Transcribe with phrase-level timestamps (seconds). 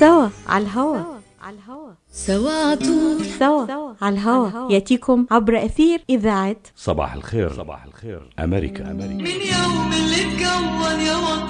[0.00, 0.98] سوا على الهوا.
[1.42, 1.90] على الهوا.
[2.12, 4.72] سوا عطول سوا على الهوا.
[4.72, 7.52] يأتيكم عبر إثير إذاعة صباح الخير.
[7.52, 8.30] صباح الخير.
[8.38, 9.14] أمريكا أمريكا.
[9.14, 11.49] من يوم اللي اتكون يا وطني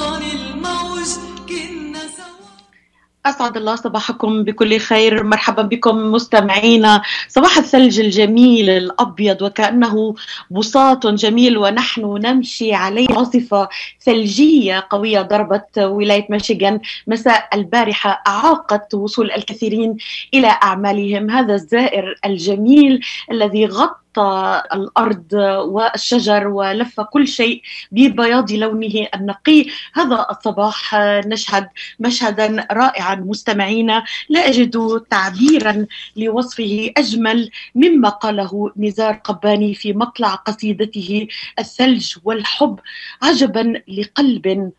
[3.27, 7.03] أسعد الله صباحكم بكل خير مرحبا بكم مستمعينا.
[7.29, 10.15] صباح الثلج الجميل الأبيض وكأنه
[10.51, 13.09] بساط جميل ونحن نمشي عليه.
[13.11, 13.69] عاصفة
[14.01, 19.97] ثلجية قوية ضربت ولاية ميشيغان مساء البارحة أعاقت وصول الكثيرين
[20.35, 21.31] إلى أعمالهم.
[21.31, 23.01] هذا الزائر الجميل
[23.31, 25.33] الذي غطى الأرض
[25.65, 29.67] والشجر ولف كل شيء ببياض لونه النقي.
[29.95, 30.95] هذا الصباح
[31.27, 31.69] نشهد
[32.01, 34.05] مشهدا رائعا مستمعينا.
[34.29, 35.87] لا أجد تعبيرا
[36.17, 42.79] لوصفه أجمل مما قاله نزار قباني في مطلع قصيدته الثلج والحب.
[43.23, 44.73] عجبا لقلب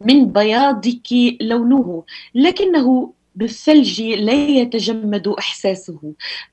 [0.00, 1.08] من بياضك
[1.40, 6.00] لونه لكنه بالثلج لا يتجمد إحساسه.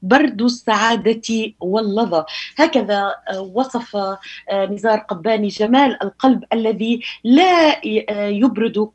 [0.02, 2.24] برد السعادة واللظى.
[2.58, 4.20] هكذا آه، وصف آه،
[4.52, 7.78] نزار قباني جمال القلب الذي لا
[8.10, 8.90] آه، يبرد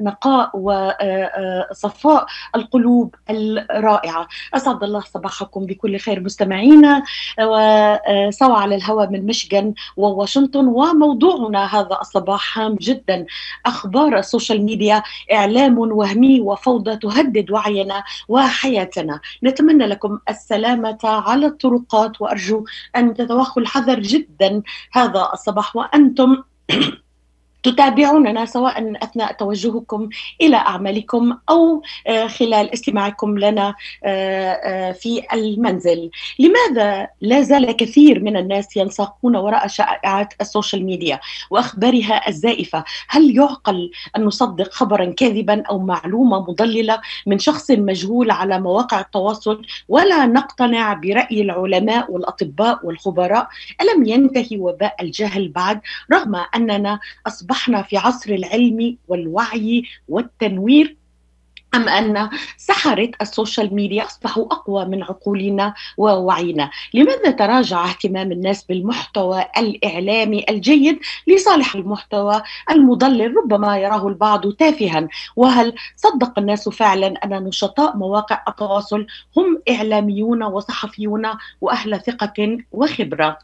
[0.00, 4.28] نقاء وصفاء القلوب الرائعة.
[4.54, 7.02] أسعد الله صباحكم بكل خير مستمعينا.
[7.40, 10.66] وسوا على الهواء من ميشيغان وواشنطن.
[10.66, 13.26] وموضوعنا هذا الصباح هام جدا.
[13.66, 19.20] أخبار السوشيال ميديا إعلام وهمي وفوضى تهدد وعينا وحياتنا.
[19.44, 22.64] نتمنى لكم السلامة على الطرقات وأرجو
[22.96, 26.42] أن تتوخوا الحذر جدا هذا الصباح وأنتم
[27.70, 30.08] تتابعوننا سواء أثناء توجهكم
[30.40, 36.10] إلى أعمالكم أو آه، خلال استماعكم لنا آه، آه، في المنزل.
[36.38, 43.90] لماذا لا زال كثير من الناس ينساقون وراء شائعات السوشيال ميديا وأخبارها الزائفة؟ هل يعقل
[44.16, 50.92] أن نصدق خبرا كاذبا أو معلومة مضللة من شخص مجهول على مواقع التواصل ولا نقتنع
[50.94, 53.48] برأي العلماء والأطباء والخبراء؟
[53.80, 55.80] ألم ينتهي وباء الجهل بعد
[56.12, 60.96] رغم أننا أصبحنا في عصر العلم والوعي والتنوير
[61.74, 68.64] أم أن سحرة ال social media أصبحوا أقوى من عقولنا ووعينا؟ لماذا تراجع اهتمام الناس
[68.64, 75.08] بالمحتوى الإعلامي الجيد لصالح المحتوى المضلل؟ ربما يراه البعض تافها.
[75.36, 81.26] وهل صدق الناس فعلا أن نشطاء مواقع التواصل هم إعلاميون وصحفيون
[81.60, 83.38] وأهل ثقة وخبرة؟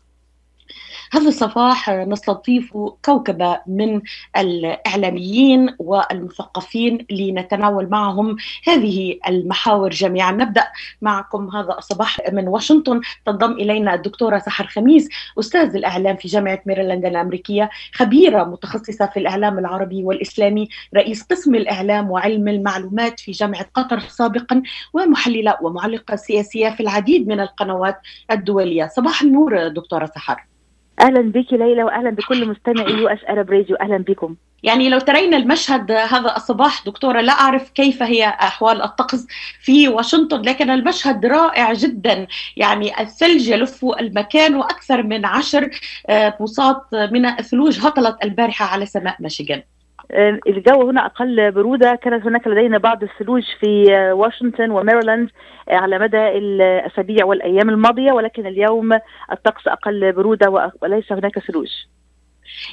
[1.15, 2.73] هذا الصباح نستضيف
[3.05, 4.01] كوكبة من
[4.37, 8.37] الإعلاميين والمثقفين لنتناول معهم
[8.67, 10.33] هذه المحاور جميعا.
[10.33, 10.65] نبدأ
[11.03, 13.01] معكم هذا الصباح من واشنطن.
[13.27, 15.09] تنضم إلينا الدكتورة سحر خميس
[15.39, 22.11] أستاذ الإعلام في جامعة ميريلاند الأمريكية خبيرة متخصصة في الإعلام العربي والإسلامي رئيس قسم الإعلام
[22.11, 28.01] وعلم المعلومات في جامعة قطر سابقا ومحللة ومعلقة سياسية في العديد من القنوات
[28.31, 28.87] الدولية.
[28.87, 30.54] صباح النور دكتورة سحر.
[31.01, 34.37] أهلا بك ليلى واهلا بكل مستمعي US Arab Radio أهلا بكم.
[34.63, 39.27] يعني لو ترين المشهد هذا الصباح دكتورة لا أعرف كيف هي أحوال الطقس
[39.61, 42.27] في واشنطن لكن المشهد رائع جدا.
[42.57, 45.71] يعني الثلج يلف المكان وأكثر من عشر
[46.09, 49.63] آه، بساط من الثلوج هطلت البارحة على سماء ميشيغان.
[50.11, 51.95] الجو هنا أقل برودة.
[51.95, 55.31] كانت هناك لدينا بعض الثلوج في آه، واشنطن وميريلاند
[55.69, 58.93] آه، على مدى الأسابيع والأيام الماضية ولكن اليوم
[59.33, 61.69] الطقس أقل برودة وليس هناك ثلوج.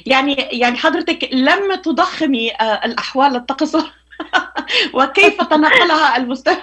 [0.06, 3.76] يعني يعني حضرتك لم تضخمي آه، الأحوال الطقس.
[4.94, 6.62] وكيف تنقلها المستمع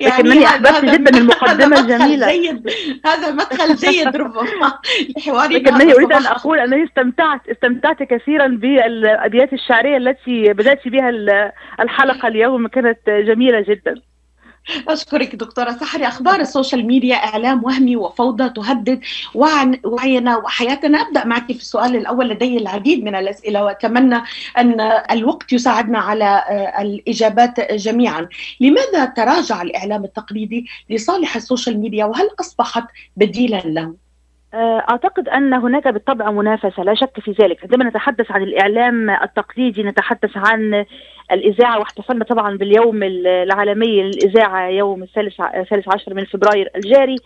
[0.00, 2.32] لكنني أحببت هذا- جداً الجميلة.
[2.32, 2.70] جيد
[3.06, 4.72] هذا مدخل جيد ربما
[5.16, 6.26] لحوارنا لكنني أريد أن.
[6.26, 13.60] أقول أنني استمتعت استمتعت كثيرا بالابيات الشعرية التي بدأت بها ال- الحلقة اليوم كانت جميلة
[13.60, 13.94] جدا
[14.88, 19.00] أشكرك دكتورة سحر أخبار ال social media إعلام وهمي وفوضى تهدد
[19.84, 21.00] وعينا وحياتنا.
[21.00, 24.22] أبدأ معك في السؤال الأول لدي العديد من الأسئلة وأتمنى
[24.58, 24.80] أن
[25.10, 28.28] الوقت يساعدنا على آه، الإجابات جميعا.
[28.60, 32.84] لماذا تراجع الإعلام التقليدي لصالح ال social media؟ وهل أصبحت
[33.16, 34.03] بديلا له؟
[34.54, 37.58] أعتقد أن هناك بالطبع منافسة لا شك في ذلك.
[37.62, 40.84] عندما نتحدث عن الإعلام التقليدي نتحدث عن
[41.32, 47.16] الإذاعة واحتفلنا طبعا باليوم العالمي للاذاعه يوم الثالث الثالث عشر من فبراير الجاري.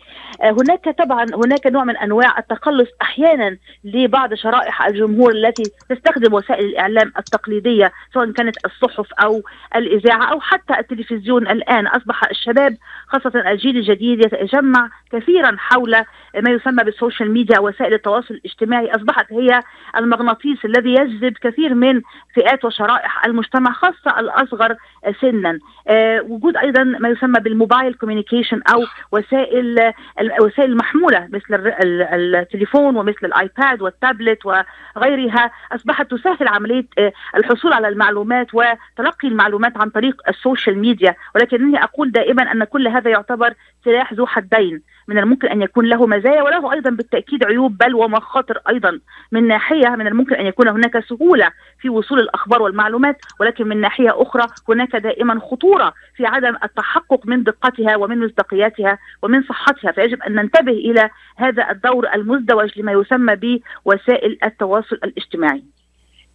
[0.42, 6.64] آه، هناك طبعا هناك نوع من أنواع التقلص أحيانا لبعض شرائح الجمهور التي تستخدم وسائل
[6.64, 9.42] الإعلام التقليدية سواء كانت الصحف أو
[9.76, 11.48] الإذاعة أو حتى التلفزيون.
[11.48, 12.76] الآن أصبح الشباب
[13.06, 15.96] خاصة الجيل الجديد يتجمع كثيرا حول
[16.42, 19.62] ما يسمى بال social ال social media وسائل التواصل الاجتماعي أصبحت هي
[19.97, 22.03] المغناطيس الذي يجذب كثير من
[22.35, 24.76] فئات وشرائح المجتمع خاصة الأصغر
[25.20, 25.59] سنا.
[25.88, 33.26] آه، وجود أيضا ما يسمى بال mobile communication أو وسائل الوسائل المحموله مثل التليفون ومثل
[33.26, 40.36] الآيباد والتابلت وغيرها أصبحت تسهل عملية آه، الحصول على المعلومات وتلقي المعلومات عن طريق ال
[40.36, 41.14] social media.
[41.35, 46.06] ولكنني أقول دائما أن كل هذا يعتبر سلاح ذو حدين من الممكن أن يكون له
[46.06, 49.00] مزايا وله أيضا بالتأكيد عيوب بل ومخاطر أيضا
[49.32, 54.22] من ناحية من الممكن أن يكون هناك سهولة في وصول الأخبار والمعلومات ولكن من ناحية
[54.22, 60.34] أخرى هناك دائما خطورة في عدم التحقق من دقتها ومن مصداقياتها ومن صحتها فيجب أن
[60.34, 65.62] ننتبه إلى هذا الدور المزدوج لما يسمى بوسائل التواصل الاجتماعي.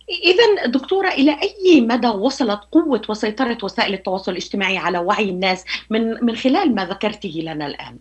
[0.09, 6.25] إذا دكتورة إلى أي مدى وصلت قوة وسيطرة وسائل التواصل الاجتماعي على وعي الناس من
[6.25, 7.99] من خلال ما ذكرته لنا الآن؟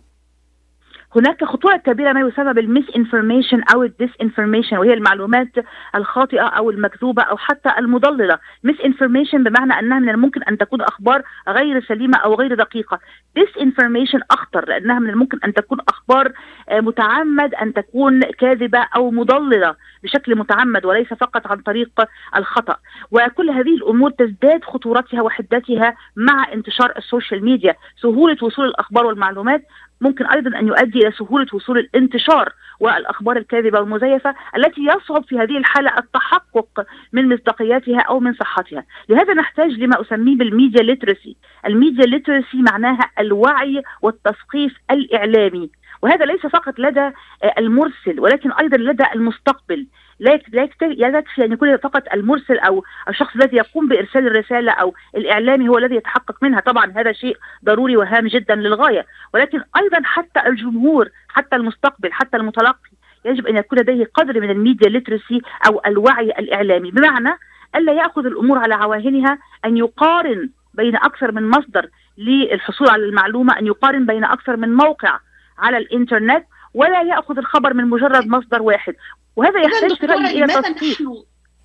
[1.15, 5.51] هناك خطوره كبيرة ما يسمى بال misinformation أو ال disinformation وهي المعلومات
[5.95, 8.39] الخاطئة أو المكذوبة أو حتى المضللة.
[8.63, 12.99] misinformation بمعنى أنها من الممكن أن تكون أخبار غير سليمة أو غير دقيقة.
[13.35, 16.31] disinformation أخطر لأنها من الممكن أن تكون أخبار
[16.69, 21.91] آه، متعمد أن تكون كاذبة أو مضللة بشكل متعمد وليس فقط عن طريق
[22.35, 22.75] الخطأ.
[23.11, 27.75] وكل هذه الأمور تزداد خطورتها وحدتها مع انتشار ال social media.
[28.01, 29.63] سهولة وصول الأخبار والمعلومات
[30.03, 35.57] ممكن أيضا أن يؤدي إلى سهولة وصول الانتشار والأخبار الكاذبة والمزيفة التي يصعب في هذه
[35.57, 41.35] الحالة التحقق من مصداقياتها أو من صحتها، لهذا نحتاج لما أسميه بالميديا ليترسي،
[41.65, 45.69] الميديا ليترسي معناها الوعي والتثقيف الإعلامي.
[46.01, 47.11] وهذا ليس فقط لدى
[47.57, 49.87] المرسل ولكن أيضا لدى المستقبل.
[50.23, 55.69] لا لا يكفي أن يكون فقط المرسل أو الشخص الذي يقوم بإرسال الرسالة أو الإعلامي
[55.69, 56.59] هو الذي يتحقق منها.
[56.59, 59.05] طبعا هذا شيء ضروري وهام جدا للغاية.
[59.33, 62.89] ولكن أيضا حتى الجمهور حتى المستقبل حتى المتلقي
[63.25, 66.91] يجب أن يكون لديه قدر من الميديا ليترسي أو الوعي الإعلامي.
[66.91, 67.33] بمعنى
[67.75, 73.67] ألا يأخذ الأمور على عواهنها أن يقارن بين أكثر من مصدر للحصول على المعلومة أن
[73.67, 75.19] يقارن بين أكثر من موقع
[75.57, 78.95] على الإنترنت ولا يأخذ الخبر من مجرد مصدر واحد.
[79.35, 80.97] وهذا يحتاج في رايي إلى تصحيح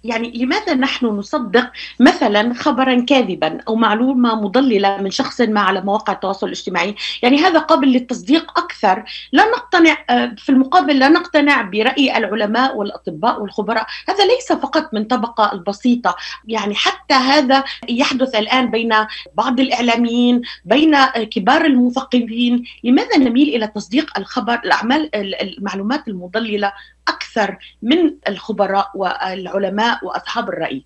[0.05, 6.12] يعني لماذا نحن نصدق مثلا خبرا كاذبا أو معلومة مضللة من شخص ما على مواقع
[6.12, 12.17] التواصل الاجتماعي، يعني هذا قابل للتصديق أكثر، لا نقتنع آه، في المقابل لا نقتنع برأي
[12.19, 18.95] العلماء والأطباء والخبراء، هذا ليس فقط من طبقة البسيطة، يعني حتى هذا يحدث الآن بين
[19.35, 26.73] بعض الإعلاميين، بين كبار المثقفين، لماذا نميل إلى تصديق الخبر الأعمال المعلومات المضللة؟
[27.08, 30.84] أكثر من الخبراء والعلماء وأصحاب الرأي.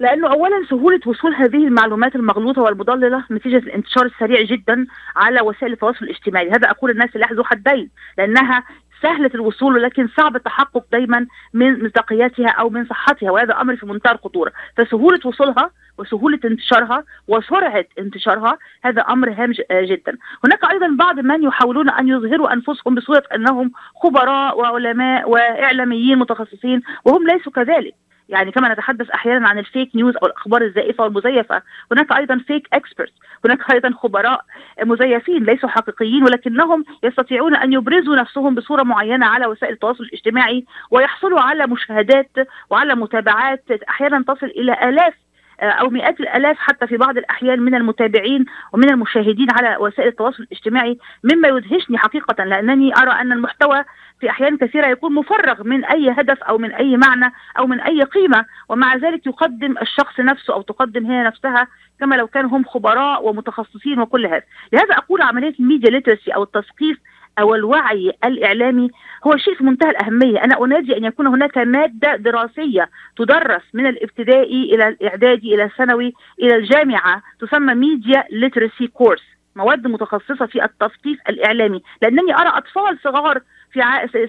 [0.00, 4.86] لأنه اولا سهولة وصول هذه المعلومات المغلوطة والمضللة نتيجة الانتشار السريع جدا
[5.16, 8.64] على وسائل التواصل الاجتماعي، هذا أقول الناس سلاح ذو حدين لأنها
[9.04, 14.12] سهلة الوصول ولكن صعب التحقق دايما من مصداقياتها أو من صحتها وهذا أمر في منتهى
[14.12, 20.16] الخطوره، فسهولة وصولها وسهولة انتشارها وسرعة انتشارها هذا أمر هام جدا.
[20.44, 23.72] هناك أيضا بعض من يحاولون أن يظهروا أنفسهم بصورة أنهم
[24.02, 27.94] خبراء وعلماء وإعلاميين متخصصين وهم ليسوا كذلك.
[28.28, 31.62] يعني كما نتحدث أحيانا عن الفيك نيوز أو الأخبار الزائفة والمزيفة.
[31.92, 33.12] هناك أيضا فيك اكسبرت
[33.44, 34.44] هناك أيضا خبراء
[34.82, 41.40] مزيفين ليسوا حقيقيين ولكنهم يستطيعون أن يبرزوا نفسهم بصورة معينة على وسائل التواصل الاجتماعي ويحصلوا
[41.40, 42.30] على مشاهدات
[42.70, 45.14] وعلى متابعات أحيانا تصل إلى آلاف
[45.60, 50.98] أو مئات الآلاف حتى في بعض الأحيان من المتابعين ومن المشاهدين على وسائل التواصل الاجتماعي
[51.24, 53.84] مما يدهشني حقيقة لأنني أرى أن المحتوى
[54.20, 58.02] في أحيان كثيرة يكون مفرغ من أي هدف أو من أي معنى أو من أي
[58.02, 61.66] قيمة ومع ذلك يقدم الشخص نفسه أو تقدم هي نفسها
[62.00, 64.42] كما لو كانوا هم خبراء ومتخصصين وكل هذا.
[64.72, 66.98] لهذا أقول عملية الميديا ليترسي أو التثقيف
[67.38, 68.90] أو الوعي الإعلامي
[69.26, 74.74] هو شيء في منتهى الأهمية، أنا أنادي أن يكون هناك مادة دراسية تدرس من الابتدائي
[74.74, 79.22] إلى الإعدادي إلى الثانوي إلى الجامعة تسمى media literacy course،
[79.56, 83.40] مواد متخصصة في التثقيف الإعلامي، لأنني أرى أطفال صغار
[83.72, 83.80] في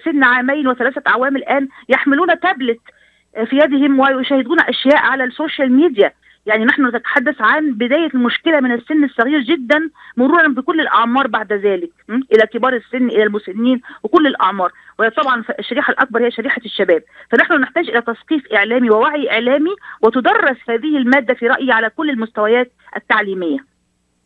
[0.05, 2.79] سن عامين وثلاثة أعوام الآن يحملون تابلت
[3.49, 6.11] في يدهم ويشاهدون أشياء على ال social media.
[6.45, 11.91] يعني نحن نتحدث عن بداية المشكلة من السن الصغير جدا مرورا بكل الأعمار بعد ذلك
[12.09, 14.71] إلى كبار السن إلى المسنين وكل الأعمار.
[14.99, 17.03] وطبعا الشريحة الأكبر هي شريحة الشباب.
[17.31, 22.71] فنحن نحتاج إلى تثقيف إعلامي ووعي إعلامي وتدرس هذه المادة في رأيي على كل المستويات
[22.95, 23.74] التعليمية.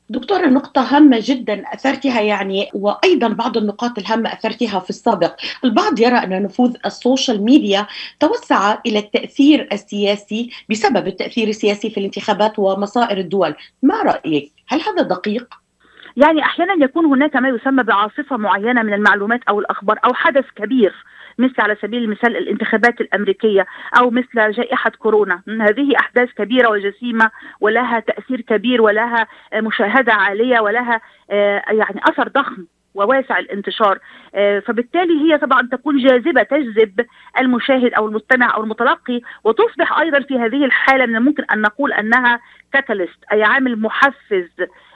[0.10, 6.16] دكتورة نقطة هامة جدا أثرتها يعني وأيضا بعض النقاط الهامة أثرتها في السابق البعض يرى
[6.16, 7.88] أن نفوذ ال social media
[8.20, 15.02] توسع إلى التأثير السياسي بسبب التأثير السياسي في الانتخابات ومصائر الدول ما رأيك؟ هل هذا
[15.02, 15.54] دقيق؟
[16.18, 20.94] يعني أحيانا يكون هناك ما يسمى بعاصفة معينة من المعلومات أو الأخبار أو حدث كبير
[21.40, 23.66] مثل على سبيل المثال الانتخابات الأمريكية
[24.00, 25.42] أو مثل جائحة كورونا.
[25.48, 27.32] هذه أحداث كبيرة وجسيمة
[27.62, 32.66] ولها تأثير كبير ولها مشاهدة عالية ولها آه، يعني أثر ضخم
[32.96, 34.00] وواسع الانتشار.
[34.36, 37.06] آه، فبالتالي هي طبعا تكون جاذبة تجذب
[37.40, 42.40] المشاهد أو المستمع أو المتلقي وتصبح أيضا في هذه الحالة من الممكن أن نقول أنها
[42.74, 44.50] catalyst أي عامل محفز.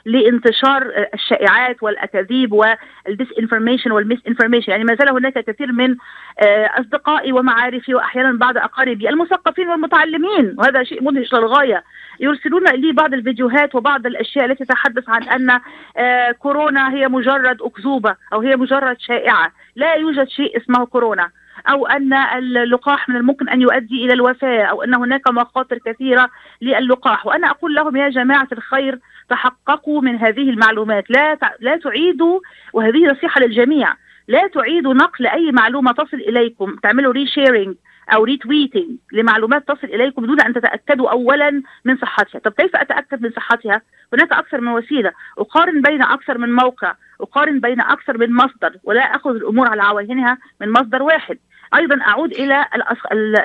[0.04, 5.96] لانتشار الشائعات والأكاذيب وال disinformation وال misinformation يعني ما زال هناك كثير من
[6.42, 11.84] آه، أصدقائي ومعارفي وأحيانا بعض أقاربي المثقفين والمتعلمين وهذا شيء مدهش للغاية
[12.20, 15.60] يرسلون لي بعض الفيديوهات وبعض الأشياء التي تتحدث عن أن
[15.96, 19.52] آه، كورونا هي مجرد أكذوبة أو هي مجرد شائعة.
[19.76, 21.30] لا يوجد شيء اسمه كورونا.
[21.68, 26.30] أو أن اللقاح من الممكن أن يؤدي إلى الوفاة أو أن هناك مخاطر كثيرة
[26.62, 31.10] للقاح وأنا أقول لهم يا جماعة الخير تحققوا من هذه المعلومات.
[31.10, 32.40] لا لا تعيدوا
[32.72, 33.94] وهذه نصيحة للجميع
[34.28, 36.76] لا تعيدوا نقل أي معلومة تصل إليكم.
[36.82, 37.74] تعملوا resharing
[38.14, 43.30] أو retweeting لمعلومات تصل إليكم دون أن تتأكدوا اولا من صحتها، طب كيف أتأكد من
[43.30, 48.72] صحتها؟ هناك أكثر من وسيلة، أقارن بين أكثر من موقع، أقارن بين أكثر من مصدر
[48.84, 51.38] ولا أخذ الأمور على عواهنها من مصدر واحد،
[51.74, 52.66] أيضا أعود إلى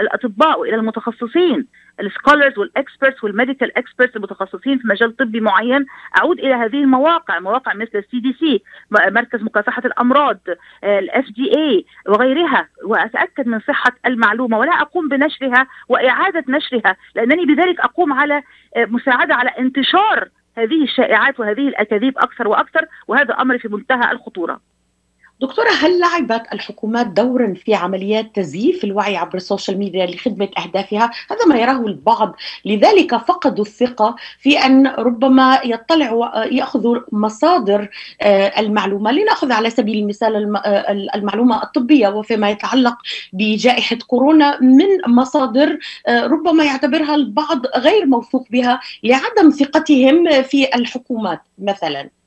[0.01, 1.67] الأطباء وإلى المتخصصين
[2.00, 5.85] ال scholars وال experts وال medical experts المتخصصين في مجال طبي معين.
[6.17, 10.39] أعود إلى هذه المواقع مواقع مثل ال CDC مركز مكافحة الأمراض
[10.84, 18.13] ال FDA وغيرها وأتأكد من صحة المعلومة ولا أقوم بنشرها وإعادة نشرها لأنني بذلك أقوم
[18.13, 18.41] على
[18.75, 24.59] آه، مساعدة على انتشار هذه الشائعات وهذه الأكاذيب أكثر وأكثر وهذا أمر في منتهى الخطورة.
[25.41, 31.12] دكتورة هل لعبت الحكومات دورا في عمليات تزييف الوعي عبر ال social media لخدمة أهدافها؟
[31.31, 32.36] هذا ما يراه البعض.
[32.65, 37.89] لذلك فقدوا الثقة في أن ربما يطلعوا يأخذوا مصادر
[38.22, 39.12] آه، المعلومة.
[39.12, 42.98] لنأخذ على سبيل المثال آه، المعلومة الطبية وفيما يتعلق
[43.34, 51.41] بجائحة كورونا من مصادر آه، ربما يعتبرها البعض غير موثوق بها لعدم ثقتهم في الحكومات
[51.58, 52.18] مثلا.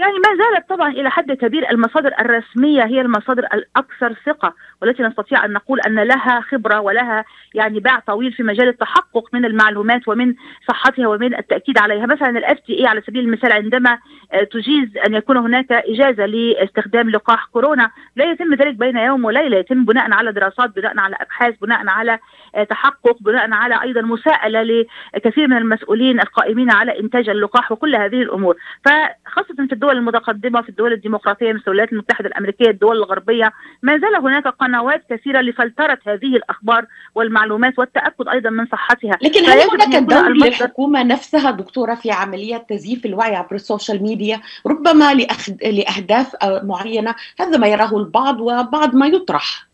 [0.00, 5.44] يعني ما زالت طبعا إلى حد كبير المصادر الرسمية هي المصادر الأكثر ثقة والتي نستطيع
[5.44, 10.34] أن نقول أن لها خبرة ولها يعني باع طويل في مجال التحقق من المعلومات ومن
[10.68, 12.06] صحتها ومن التأكيد عليها.
[12.06, 13.98] مثلا ال FDA على سبيل المثال عندما
[14.32, 19.56] آه، تجيز أن يكون هناك إجازة لاستخدام لقاح كورونا لا يتم ذلك بين يوم وليلة.
[19.56, 22.18] يتم بناء على دراسات بناء على أبحاث بناء على
[22.54, 28.22] آه، تحقق بناء على أيضا مساءلة لكثير من المسؤولين القائمين على إنتاج اللقاح وكل هذه
[28.22, 28.56] الأمور.
[28.84, 33.52] فخاصة في الدول المتقدمة في الدول الديمقراطية مثل الولايات المتحدة الأمريكية الدول الغربية.
[33.82, 39.18] ما زال هناك قنوات كثيرة لفلترة هذه الأخبار والمعلومات والتأكد أيضا من صحتها.
[39.22, 45.14] لكن هل هناك دور للحكومة نفسها دكتورة في عمليات تزييف الوعي عبر السوشيال ميديا؟ ربما
[45.62, 49.69] لأهداف معينة هذا ما يراه البعض وبعض ما يطرح.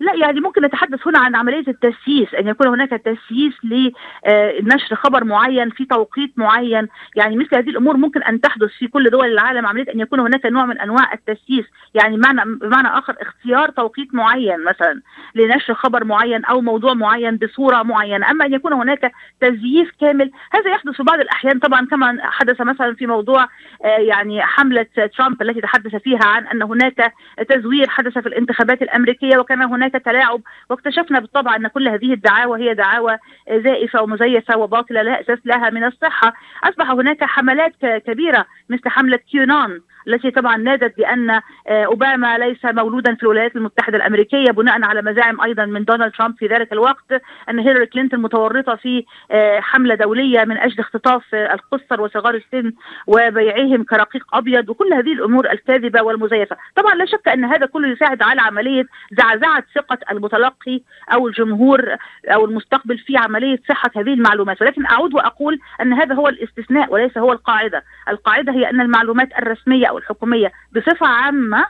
[0.00, 5.70] لا يعني ممكن نتحدث هنا عن عملية التسييس أن يكون هناك تسييس لنشر خبر معين
[5.70, 6.88] في توقيت معين.
[7.16, 10.46] يعني مثل هذه الأمور ممكن أن تحدث في كل دول العالم عملية أن يكون هناك
[10.46, 11.64] نوع من أنواع التسييس.
[11.94, 15.02] يعني بمعنى بمعنى آخر اختيار توقيت معين مثلا
[15.34, 18.30] لنشر خبر معين أو موضوع معين بصورة معينة.
[18.30, 21.58] أما أن يكون هناك تزييف كامل هذا يحدث في بعض الأحيان.
[21.58, 23.48] طبعا كما حدث مثلا في موضوع
[23.84, 24.86] آه، يعني حملة
[25.16, 27.12] ترامب التي تحدث فيها عن أن هناك
[27.48, 30.40] تزوير حدث في الانتخابات الأمريكية وكان هناك هناك تلاعب
[30.70, 33.18] واكتشفنا بالطبع أن كل هذه الدعاوى هي دعاوى
[33.50, 36.32] زائفة ومزيفة وباطلة لا أساس لها من الصحة.
[36.64, 37.72] أصبح هناك حملات
[38.06, 39.80] كبيرة مثل حملة كيونان.
[40.06, 41.42] التي طبعا نادت بأن آه،
[41.84, 46.46] أوباما ليس مولودا في الولايات المتحدة الأمريكية بناء على مزاعم أيضا من دونالد ترامب في
[46.46, 52.34] ذلك الوقت أن هيلاري كلينتون متورطة في آه، حملة دولية من أجل اختطاف القصر وصغار
[52.34, 52.72] السن
[53.06, 58.22] وبيعهم كرقيق أبيض وكل هذه الأمور الكاذبة والمزيفة، طبعا لا شك أن هذا كله يساعد
[58.22, 60.80] على عملية زعزعة ثقة المتلقي
[61.12, 61.96] أو الجمهور
[62.28, 67.18] أو المستقبل في عملية صحة هذه المعلومات، ولكن أعود وأقول أن هذا هو الاستثناء وليس
[67.18, 71.66] هو القاعدة، القاعدة هي أن المعلومات الرسمية أو الحكوميه بصفة عامة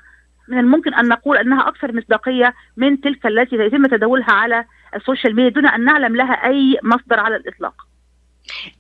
[0.49, 4.65] من الممكن أن نقول أنها أكثر مصداقية من تلك التي يتم تداولها على
[4.97, 7.75] السوشيال ميديا دون أن نعلم لها أي مصدر على الإطلاق.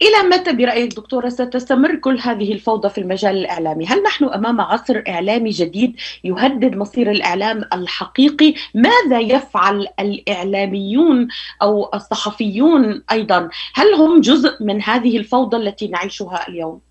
[0.03, 5.03] إلى متى برأيك دكتورة ستستمر كل هذه الفوضى في المجال الإعلامي؟ هل نحن أمام عصر
[5.09, 11.29] إعلامي جديد يهدد مصير الإعلام الحقيقي؟ ماذا يفعل الإعلاميون
[11.62, 16.86] أو الصحفيون أيضا؟ هل هم جزء من هذه الفوضى التي نعيشها اليوم؟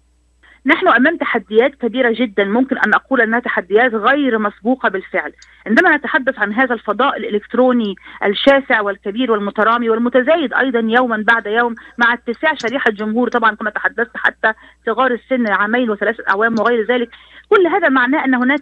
[0.66, 2.44] نحن أمام تحديات كبيرة جدا.
[2.44, 5.34] ممكن أن أقول أنها تحديات غير مسبوقة بالفعل.
[5.68, 12.14] عندما نتحدث عن هذا الفضاء الإلكتروني الشاسع والكبير والمترامي والمتزايد أيضا يوما بعد يوم مع
[12.14, 14.54] اتساع شريحة الجمهور طبعا كما تحدثت حتى
[14.86, 17.10] صغار السن عامين وثلاثة أعوام وغير ذلك.
[17.50, 18.62] كل هذا معناه أن هناك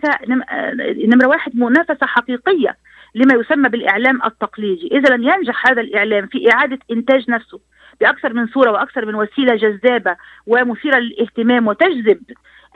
[1.07, 2.77] نمرة واحد منافسة حقيقية
[3.15, 7.59] لما يسمى بالإعلام التقليدي، اذا لم ينجح هذا الإعلام في إعادة إنتاج نفسه.
[8.03, 10.15] بأكثر من صورة وأكثر من وسيلة جذابة
[10.47, 12.19] ومثيرة للاهتمام وتجذب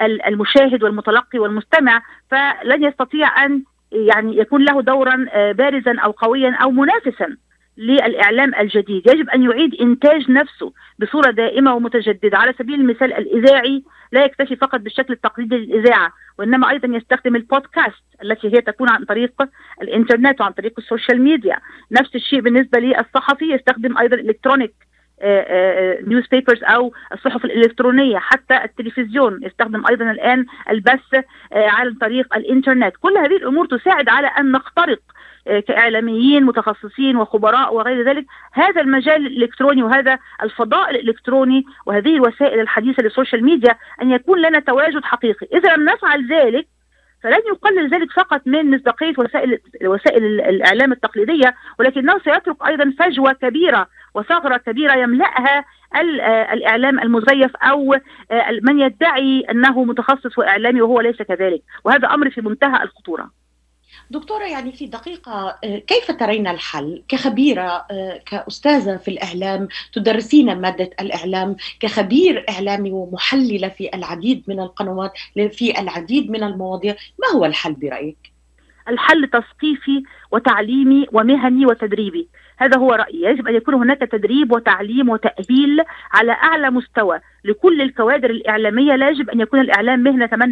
[0.01, 6.72] المشاهد والمتلقي والمستمع فلن يستطيع أن يعني يكون له دورا آه، بارزا أو قويا أو
[6.72, 7.38] منافسا
[7.77, 14.25] للإعلام الجديد، يجب أن يعيد إنتاج نفسه بصورة دائمة ومتجددة، على سبيل المثال الإذاعي لا
[14.25, 19.34] يكتفي فقط بالشكل التقليدي للإذاعة، وإنما أيضا يستخدم البودكاست التي هي تكون عن طريق
[19.81, 21.57] الإنترنت وعن طريق السوشيال ميديا،
[21.91, 24.74] نفس الشيء بالنسبة للصحفي يستخدم أيضا ال electronic
[25.24, 29.40] news آه، papers آه، أو الصحف الإلكترونية حتى التلفزيون.
[29.44, 32.94] يستخدم أيضا الآن البث آه، عن طريق الإنترنت.
[33.02, 35.00] كل هذه الأمور تساعد على أن نخترق
[35.68, 43.13] كإعلاميين متخصصين وخبراء وغير ذلك هذا المجال الإلكتروني وهذا الفضاء الإلكتروني وهذه الوسائل الحديثة لل
[43.13, 45.48] social media أن يكون لنا تواجد حقيقي.
[45.54, 46.68] إذا لم نفعل ذلك
[47.24, 53.88] فلن يقلل ذلك فقط من مصداقية وسائل وسائل الإعلام التقليدية ولكنه سيترك أيضا فجوة كبيرة
[54.18, 57.94] وثغرة كبيرة يملأها آه، الإعلام المزيف أو
[58.32, 61.62] آه، من يدعي أنه متخصص واعلامي وهو ليس كذلك.
[61.84, 63.32] وهذا أمر في منتهى الخطورة.
[64.10, 67.86] دكتورة يعني في دقيقة آه، كيف ترين الحل كخبيرة
[68.26, 75.12] كأستاذة في الإعلام تدرسين مادة الإعلام كخبير إعلامي ومحللة في العديد من القنوات
[75.52, 78.38] في العديد من المواضيع؟ ما هو الحل برأيك؟
[78.90, 82.28] الحل تثقيفي وتعليمي ومهني وتدريبي.
[82.58, 83.24] هذا هو رأيي.
[83.24, 85.84] يجب أن يكون هناك تدريب وتعليم وتأهيل
[86.14, 87.20] على أعلى مستوى.
[87.46, 90.52] لكل الكوادر الإعلامية لا يجب أن يكون الإعلام مهنة من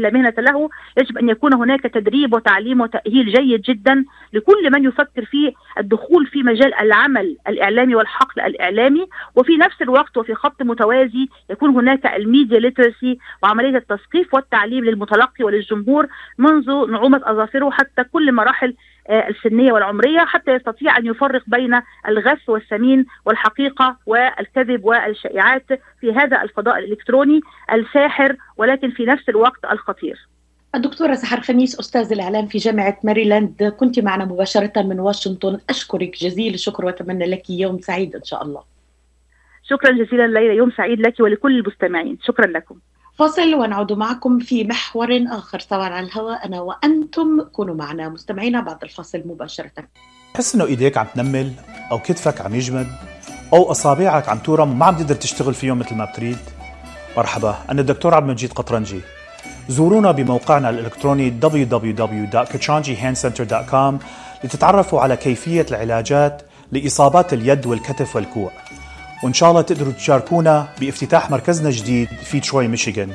[0.00, 0.68] لا, مهنة له.
[0.98, 4.04] يجب أن يكون هناك تدريب وتعليم وتأهيل جيد جدا.
[4.32, 9.06] لكل من يفكر في الدخول في مجال العمل الإعلامي والحقل الإعلامي.
[9.36, 16.06] وفي نفس الوقت وفي خط متوازي يكون هناك الميديا ليترسي وعملية التثقيف والتعليم للمتلقي وللجمهور
[16.38, 18.74] منذ نعومة أظافره حتى كل مراحل
[19.10, 25.66] السنية والعمرية حتى يستطيع أن يفرق بين الغث والسمين والحقيقة والكذب والشائعات
[26.00, 27.40] في هذا الفضاء الإلكتروني
[27.72, 30.28] الساحر ولكن في نفس الوقت الخطير.
[30.74, 35.58] الدكتورة سحر خميس أستاذ الإعلام في جامعة ماريلاند كنت معنا مباشرة من واشنطن.
[35.70, 38.62] أشكرك جزيل الشكر وأتمنى لك يوم سعيد إن شاء الله.
[39.62, 42.18] شكرا جزيلا ليلى يوم سعيد لك ولكل المستمعين.
[42.22, 42.78] شكرا لكم.
[43.18, 45.58] فاصل ونعود معكم في محور آخر.
[45.58, 47.42] سواء على الهواء أنا وأنتم.
[47.52, 49.70] كونوا معنا مستمعينا بعد الفاصل مباشرة.
[50.34, 51.52] تحس إنه إيديك عم تنمل
[51.90, 52.86] أو كتفك عم يجمد
[53.52, 56.38] أو أصابعك عم تورم وما عم تقدر تشتغل فيهم مثل ما بتريد.
[57.16, 59.00] مرحبا أنا الدكتور عبد المجيد قطرنجي.
[59.68, 63.94] زورونا بموقعنا الإلكتروني www.kachanjihandcenter.com
[64.44, 68.50] لتتعرفوا على كيفية العلاجات لإصابات اليد والكتف والكوع.
[69.24, 73.10] وإن شاء الله تقدروا تشاركونا بافتتاح مركزنا الجديد في تروي ميشيغان.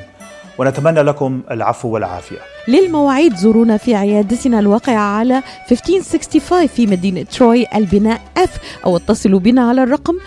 [0.58, 2.36] ونتمنى لكم العفو والعافية.
[2.68, 8.50] للمواعيد زورونا في عيادتنا الواقعة على 1565 في مدينة تروي البناء F
[8.84, 10.18] أو اتصلوا بنا على الرقم 248-869-4263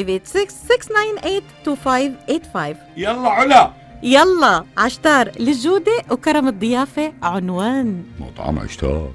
[2.98, 3.72] يلا على.
[4.04, 8.04] يلا عشتار للجودة وكرم الضيافة عنوان.
[8.20, 9.12] مطعم عشتار.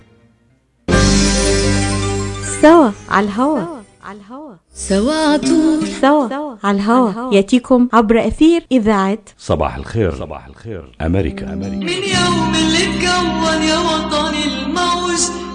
[2.62, 3.75] سوا على الهوا.
[4.06, 4.54] على الهوا.
[4.74, 7.34] سوا عطول سوا على الهوا.
[7.34, 10.14] يأتيكم عبر أثير إذاعة صباح الخير.
[10.14, 10.96] صباح الخير.
[11.00, 11.52] أمريكا.
[11.52, 11.76] أمريكا.
[11.76, 15.45] من يوم اللي اتكون يا وطني الموج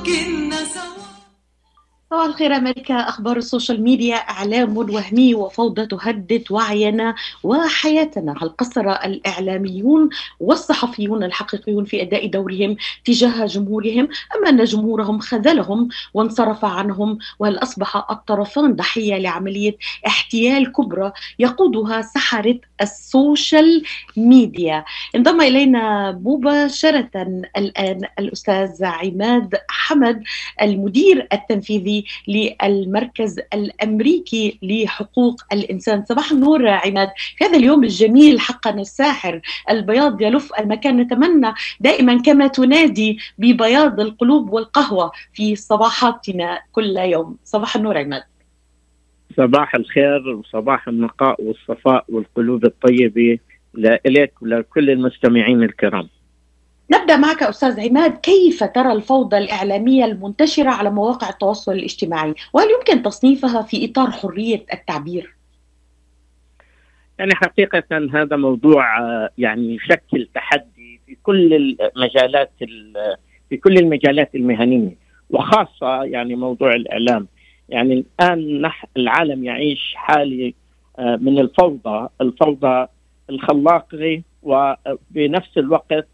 [2.12, 2.94] صباح الخير أمريكا.
[2.94, 8.36] أخبار السوشيال ميديا إعلام وهمي وفوضى تهدد وعينا وحياتنا.
[8.42, 14.08] هل قصر الإعلاميون والصحفيون الحقيقيون في أداء دورهم تجاه جمهورهم.
[14.36, 22.60] أم أن جمهورهم خذلهم وانصرف عنهم وهل أصبح الطرفان ضحية لعملية احتيال كبرى يقودها سحرة
[22.82, 23.84] السوشيال
[24.18, 27.10] ميديا؟ انضم إلينا مباشرة
[27.58, 30.24] الآن الأستاذ عماد حمد
[30.62, 36.06] المدير التنفيذي للمركز الأمريكي لحقوق الإنسان.
[36.06, 37.10] صباح النور عماد.
[37.38, 40.98] في هذا اليوم الجميل حقا الساحر البياض يلف المكان.
[40.98, 47.38] نتمنى دائما كما تنادي ببياض القلوب والقهوة في صباحاتنا كل يوم.
[47.44, 48.24] صباح النور عماد.
[49.38, 53.40] صباح الخير وصباح النقاء والصفاء والقلوب الطيبة
[54.06, 56.10] لك ولكل المستمعين الكرام.
[56.94, 63.04] نبدأ معك أستاذ عماد كيف ترى الفوضى الإعلامية المنتشرة على مواقع التواصل الاجتماعي؟ وهل يمكن
[63.04, 65.36] تصنيفها في إطار حرية التعبير؟
[67.20, 68.86] يعني حقيقة هذا موضوع
[69.38, 72.52] يعني يشكل تحدي في كل المجالات
[73.50, 74.96] في كل المجالات المهنية
[75.30, 77.28] وخاصة يعني موضوع الإعلام.
[77.70, 80.54] يعني الآن نح العالم يعيش حاله
[81.00, 82.88] من الفوضى الفوضى
[83.30, 86.06] الخلاقة وبنفس الوقت آه، آه،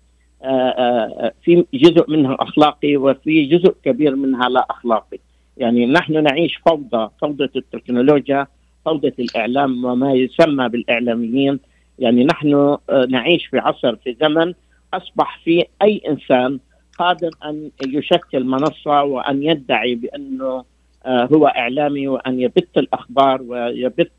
[1.43, 5.19] في جزء منها أخلاقي وفي جزء كبير منها لا أخلاقي.
[5.58, 8.47] يعني نحن نعيش فوضى فوضى التكنولوجيا
[8.86, 11.60] فوضى الإعلام وما يسمى بالإعلاميين.
[12.00, 14.54] يعني نحن آه، نعيش في عصر في زمن
[14.93, 16.60] أصبح في أي إنسان
[17.00, 20.63] قادر أن يشكل منصة وأن يدعي بأنه
[21.08, 24.12] هو إعلامي وأن يبث الأخبار ويبث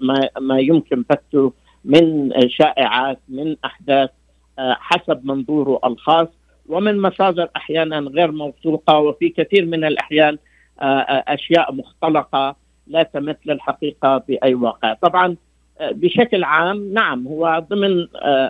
[0.00, 1.52] ما ما يمكن بثه
[1.84, 4.10] من شائعات من أحداث.
[4.58, 6.28] حسب منظوره الخاص
[6.68, 10.38] ومن مصادر أحيانا غير موثوقة وفي كثير من الأحيان
[10.80, 15.36] آه، آه، أشياء مختلقة لا تمثل الحقيقة بأي واقع، طبعا
[15.80, 18.06] آه، بشكل عام نعم هو ضمن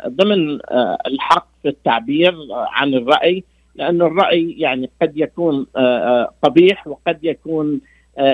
[0.07, 0.59] ضمن
[1.07, 3.45] الحق في التعبير عن الرأي
[3.75, 5.67] لأن الرأي يعني قد يكون
[6.43, 7.81] قبيح وقد يكون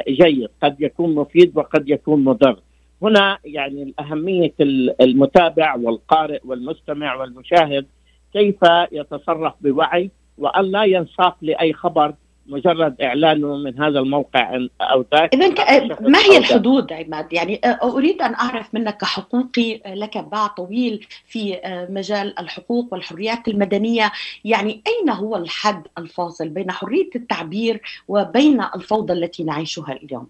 [0.08, 2.58] جيد، قد يكون مفيد وقد يكون مضر.
[3.02, 4.54] هنا يعني أهمية
[5.00, 7.86] المتابع والقارئ والمستمع والمشاهد
[8.32, 8.56] كيف
[8.92, 12.14] يتصرف بوعي وأن لا ينساق لأي خبر
[12.46, 18.34] مجرد إعلانه من هذا الموقع أو ذاك اذا ما هي الحدود عماد؟ يعني أريد أن
[18.34, 24.12] أعرف منك كحقوقي لك باع طويل في مجال الحقوق والحريات المدنية،
[24.44, 30.26] يعني أين هو الحد الفاصل بين حرية التعبير وبين الفوضى التي نعيشها اليوم؟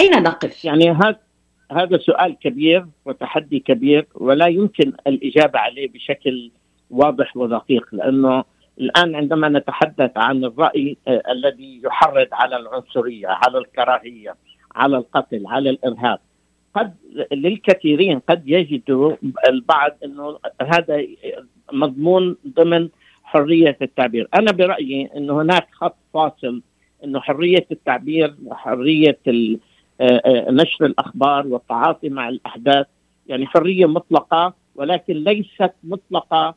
[0.00, 1.18] أين نقف؟ يعني هذا
[1.72, 6.50] هذا سؤال كبير وتحدي كبير ولا يمكن الإجابة عليه بشكل
[6.90, 8.44] واضح ودقيق لأنه
[8.80, 14.34] الآن عندما نتحدث عن الرأي آه الذي يحرض على العنصرية، على الكراهية،
[14.74, 16.18] على القتل، على الإرهاب
[16.74, 16.94] قد
[17.32, 19.16] للكثيرين قد يجدوا
[19.48, 21.06] البعض إنه هذا
[21.72, 22.88] مضمون ضمن
[23.24, 26.62] حرية التعبير، أنا برأيي انه هناك خط فاصل
[27.04, 28.54] إنه حرية التعبير آه،
[29.28, 29.58] آه،
[30.50, 32.86] نشر الأخبار والتعاطي مع الأحداث.
[33.26, 36.54] يعني حرية مطلقة ولكن ليست مطلقة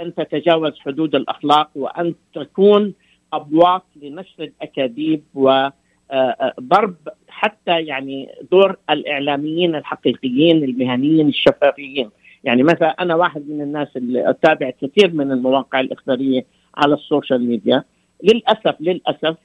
[0.00, 2.94] أن تتجاوز حدود الأخلاق وأن تكون
[3.32, 12.10] أبواق لنشر الأكاذيب وضرب آه، حتى يعني دور الإعلاميين الحقيقيين المهنيين الشفافيين.
[12.44, 17.84] يعني مثلا أنا واحد من الناس اللي أتابع كثير من المواقع الإخبارية على السوشيال ميديا.
[18.22, 19.36] للأسف للأسف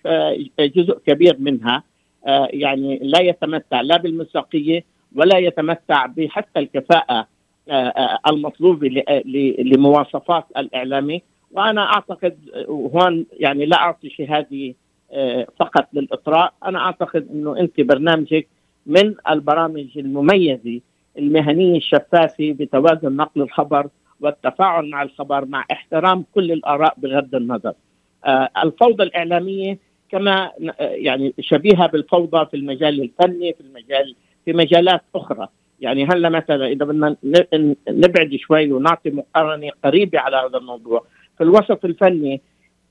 [0.60, 1.84] جزء كبير منها آه،
[2.54, 4.84] يعني لا يتمتع لا بالمصداقيه
[5.16, 7.28] ولا يتمتع بحتى الكفاءة
[7.70, 9.04] آه، آه، المطلوبه
[9.58, 14.76] لمواصفات الإعلامي وأنا أعتقد وهون يعني لا أعطي شهادي
[15.60, 18.48] فقط للإطراء أنا أعتقد إنه أنت برنامجك
[18.86, 20.82] من البرامج المميزة
[21.18, 23.88] المهنية الشفافة بتوازن نقل الخبر
[24.22, 27.74] والتفاعل مع الخبر مع احترام كل الآراء بغض النظر.
[28.64, 29.78] الفوضى الإعلامية
[30.12, 34.16] كما يعني شبيهة بالفوضى في المجال الفني في المجال
[34.46, 35.48] في مجالات أخرى.
[35.82, 37.16] يعني هلا مثلا إذا بدنا
[37.90, 41.06] نبعد شوي ونعطي مقارنة قريبة على هذا الموضوع.
[41.38, 42.42] في الوسط الفني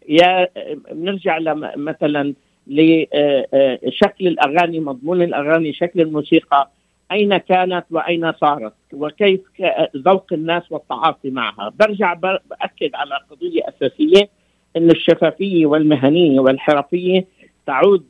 [0.08, 0.48] يا
[0.92, 1.38] بنرجع
[1.76, 2.34] مثلا
[2.66, 6.70] لشكل الأغاني مضمون الأغاني شكل الموسيقى.
[7.12, 9.40] أين كانت وأين صارت؟ وكيف
[9.96, 14.28] ذوق الناس والتعاطي معها؟ برجع بأكد على قضية أساسية.
[14.76, 17.26] أن الشفافية والمهنية والحرفية
[17.66, 18.04] تعود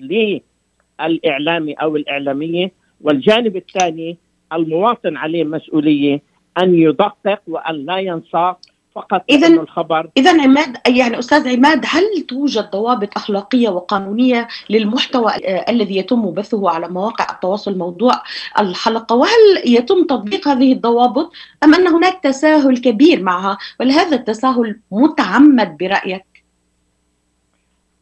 [1.01, 4.19] للإعلامي أو الإعلامية والجانب الثاني
[4.53, 6.23] المواطن عليه مسؤولية
[6.59, 8.59] أن يدقق وأن لا ينساق
[8.95, 10.09] فقط لأنه الخبر.
[10.17, 15.33] إذا عماد يعني أستاذ عماد هل توجد ضوابط أخلاقية وقانونية للمحتوى
[15.69, 18.13] الذي يتم بثه على مواقع التواصل موضوع
[18.61, 21.33] الحلقة؟ وهل يتم تطبيق هذه الضوابط
[21.65, 26.25] أم أن هناك تساهل كبير معها؟ ولهذا التساهل متعمد برأيك؟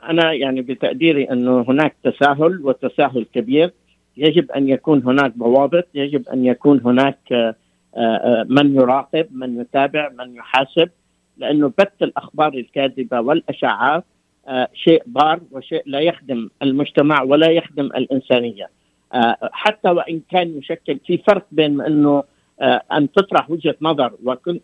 [0.08, 3.72] أنا يعني بتقديري إنه هناك تساهل وتساهل كبير.
[4.16, 7.54] يجب أن يكون هناك ضوابط يجب أن يكون هناك آه،
[7.96, 10.90] آه، من يراقب من يتابع من يحاسب
[11.36, 14.04] لأنه بث الأخبار الكاذبة والاشاعات
[14.48, 18.70] آه، شيء ضار وشيء لا يخدم المجتمع ولا يخدم الإنسانية.
[19.52, 22.22] حتى وإن كان يشكل في فرق بين إنه
[22.92, 24.12] أن تطرح وجهة نظر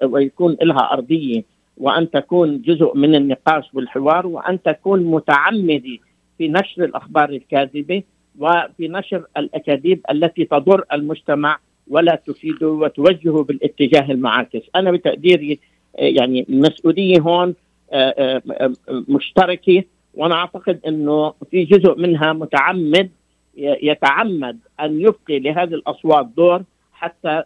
[0.02, 1.42] ويكون لها أرضية
[1.78, 6.00] وأن تكون جزء من النقاش والحوار وأن تكون متعمدي
[6.38, 8.02] في نشر الأخبار الكاذبة
[8.38, 15.58] وفي نشر الأكاذيب التي تضر المجتمع ولا تفيده وتوجهه بالاتجاه المعاكس، أنا بتقديري
[15.98, 17.54] آه، يعني المسؤوليه هون
[17.92, 18.72] آه، آه،
[19.08, 23.10] مشتركة وأنا أعتقد إنه في جزء منها متعمد
[23.56, 26.62] يتعمد أن يبقي لهذه الأصوات دور
[26.92, 27.42] حتى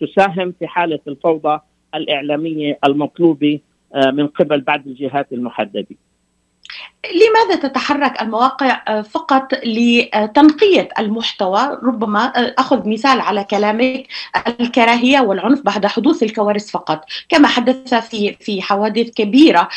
[0.00, 1.60] تساهم في حالة الفوضى
[1.94, 3.60] الإعلامية المطلوبة
[3.94, 5.86] آه، من قبل بعض الجهات المحددة.
[7.14, 14.06] لماذا تتحرك المواقع آه، فقط لتنقية المحتوى؟ ربما آه، أخذ مثال على كلامك
[14.60, 17.04] الكراهية والعنف بعد حدوث الكوارث فقط.
[17.28, 19.68] كما حدث في في حوادث كبيرة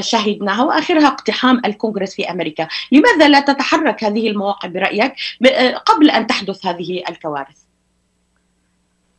[0.00, 2.68] شهدناها وآخرها اقتحام الكونغرس في أمريكا.
[2.92, 5.14] لماذا لا تتحرك هذه المواقع برأيك
[5.86, 7.63] قبل أن تحدث هذه الكوارث؟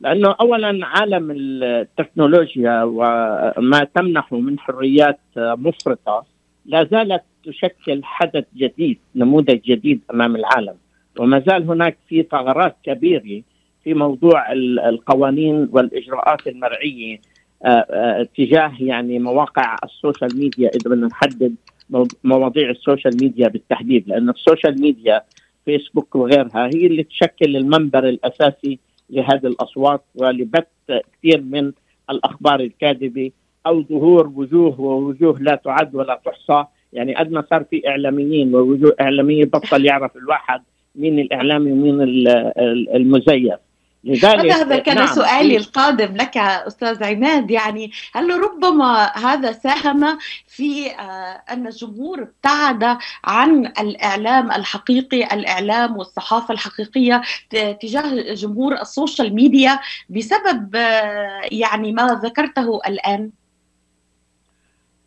[0.06, 6.26] لأنه اولا عالم التكنولوجيا وما تمنحه من حريات مفرطة
[6.66, 10.74] لا زالت تشكل حدث جديد نموذج جديد أمام العالم.
[11.20, 13.42] وما زال هناك في ثغرات كبيرة
[13.84, 17.22] في موضوع ال- القوانين والإجراءات المرعية
[17.66, 21.56] آه، آه، تجاه يعني مواقع السوشيال ميديا إذا بدنا نحدد
[21.90, 25.22] مو- مواضيع السوشيال ميديا بالتحديد لأن السوشيال ميديا
[25.66, 31.72] فيسبوك وغيرها هي اللي تشكل المنبر الأساسي لهذه الأصوات ولبث كثير من
[32.10, 33.32] الأخبار الكاذبة
[33.68, 36.66] أو ظهور وجوه ووجوه لا تعد ولا تحصى.
[36.94, 40.62] يعني قد ما صار في إعلاميين ووجوه إعلامية بطل يعرف الواحد
[40.96, 43.65] مين الإعلامي ومين ال- ال- المزيف.
[44.06, 47.52] لذلك هذا كان نعم، سؤالي في- القادم لك أستاذ عماد.
[47.52, 56.54] يعني هل ربما هذا ساهم في آه، أن الجمهور ابتعد عن الإعلام الحقيقي الإعلام والصحافة
[56.54, 63.32] الحقيقية ت- تجاه جمهور السوشيال ميديا بسبب آه، يعني ما ذكرته الآن؟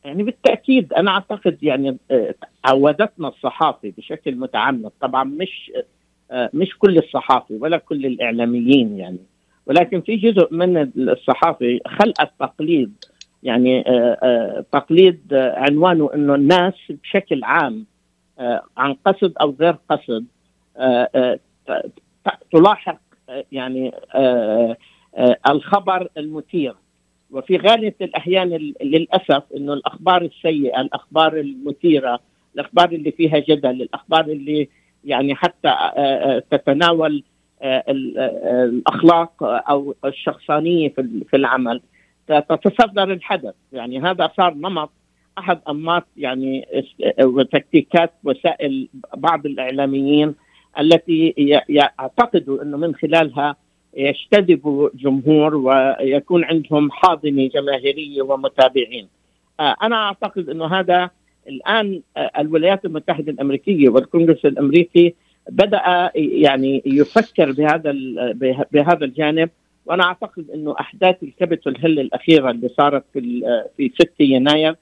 [0.04, 2.34] يعني بالتأكيد أنا أعتقد يعني آه،
[2.64, 4.90] عودتنا الصحافة بشكل متعمد.
[5.00, 5.70] طبعا مش
[6.33, 9.19] مش كل الصحافة ولا كل الإعلاميين يعني.
[9.67, 12.93] ولكن في جزء من الصحافة خلقت تقليد
[13.43, 17.87] يعني آه، آه، تقليد آه، عنوانه إنه الناس بشكل عام
[18.38, 20.25] آه، عن قصد أو غير قصد
[20.77, 21.38] آه، آه،
[22.53, 24.77] تلاحق آه، يعني آه،
[25.17, 26.75] آه، الخبر المثير.
[27.31, 32.21] وفي غالبية الأحيان ال- للأسف أنه الأخبار السيئة الأخبار المثيرة
[32.55, 34.69] الأخبار اللي فيها جدل الأخبار اللي
[35.09, 37.23] يعني حتى آه، آه، تتناول
[37.62, 41.81] آه، ال- الأخلاق أو الشخصانية في ال- في العمل
[42.29, 44.90] تتصدر الحدث يعني هذا صار نمط
[45.38, 46.66] أحد أنماط يعني
[47.21, 50.35] وتكتيكات وسائل بعض الإعلاميين
[50.81, 51.35] التي
[51.68, 53.57] يعتقدوا أنه من خلالها
[53.97, 59.09] يجتذبوا جمهور ويكون عندهم حاضنة جماهيرية ومتابعين.
[59.61, 61.11] أنا أعتقد إنه هذا
[61.48, 65.14] الآن آه، الولايات المتحدة الأمريكية والكونغرس الأمريكي
[65.51, 67.92] بدأ يعني يفكر بهذا
[68.72, 69.51] بهذا الجانب
[69.87, 73.20] وأنا أعتقد إنه أحداث الكابيتول هيل الأخيرة اللي صارت في
[73.77, 74.77] في 6 يناير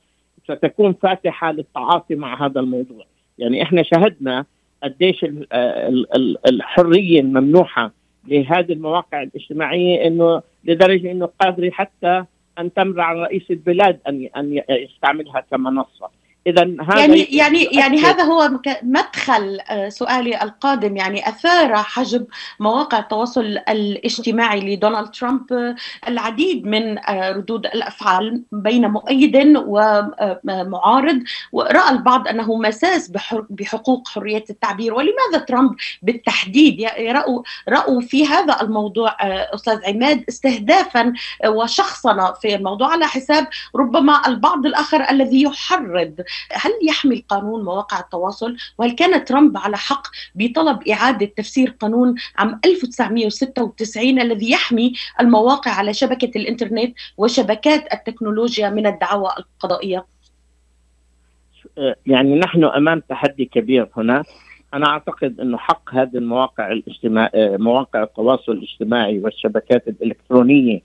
[0.44, 3.04] ستكون فاتحة للتعاطي مع هذا الموضوع.
[3.38, 4.44] يعني إحنا شهدنا
[4.82, 7.92] قديش ال- الحرية الممنوحة
[8.28, 12.24] لهذه المواقع الاجتماعية إنه لدرجة إنه قادرة حتى
[12.58, 16.08] أن تمنع رئيس البلاد أن أن يستعملها كمنصة
[16.46, 18.50] إذا هذا يعني يعني يعني هذا هو
[18.82, 20.96] مدخل آه، سؤالي القادم.
[20.96, 22.26] يعني أثار حجب
[22.60, 25.76] مواقع التواصل الاجتماعي لدونالد ترامب آه،
[26.08, 33.12] العديد من آه، ردود الأفعال بين مؤيد ومعارض ورأى البعض أنه مساس
[33.50, 34.94] بحقوق حرية التعبير.
[34.94, 39.16] ولماذا ترامب بالتحديد راوا رأوا في هذا الموضوع
[39.54, 41.12] أستاذ عماد استهدافا
[41.46, 46.14] وشخصنه في الموضوع؟ على حساب ربما البعض الآخر الذي يحرض
[46.52, 52.60] هل يحمي القانون مواقع التواصل؟ وهل كان ترامب على حق بطلب إعادة تفسير قانون عام
[52.64, 60.06] 1996 الذي يحمي المواقع على شبكة الإنترنت وشبكات التكنولوجيا من الدعاوى القضائية؟
[62.06, 64.24] يعني نحن أمام تحدي كبير هنا.
[64.74, 70.80] أنا أعتقد انه حق هذه المواقع الاجتماع مواقع التواصل الاجتماعي والشبكات الإلكترونية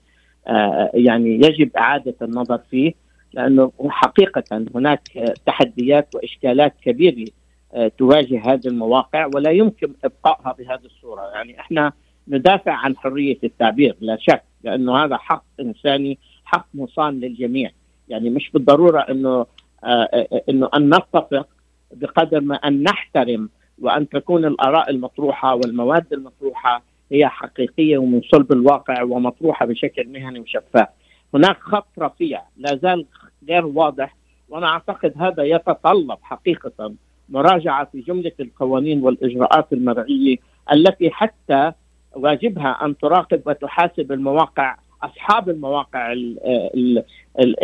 [0.46, 2.92] آه، يعني يجب إعادة النظر فيه.
[3.34, 5.08] لأنه حقيقة هناك
[5.46, 7.30] تحديات وإشكالات كبيرة
[7.74, 11.92] آه، تواجه هذه المواقع ولا يمكن إبقائها بهذه الصورة، يعني إحنا
[12.28, 17.70] ندافع عن حرية التعبير لا شك لأنه هذا حق إنساني حق مصان للجميع،
[18.08, 19.46] يعني مش بالضرورة إنه
[19.84, 21.48] آه، إنه أن نتفق
[21.92, 29.02] بقدر ما أن نحترم وأن تكون الآراء المطروحة والمواد المطروحة هي حقيقية ومن صلب الواقع
[29.02, 30.88] ومطروحة بشكل مهني وشفاف.
[31.34, 33.06] هناك خط رفيع لا زال
[33.48, 34.16] غير واضح
[34.48, 36.92] وأنا أعتقد هذا يتطلب حقيقة
[37.28, 40.36] مراجعة في جملة القوانين والإجراءات المرعية
[40.72, 41.72] التي حتى
[42.16, 46.14] واجبها أن تراقب وتحاسب المواقع أصحاب المواقع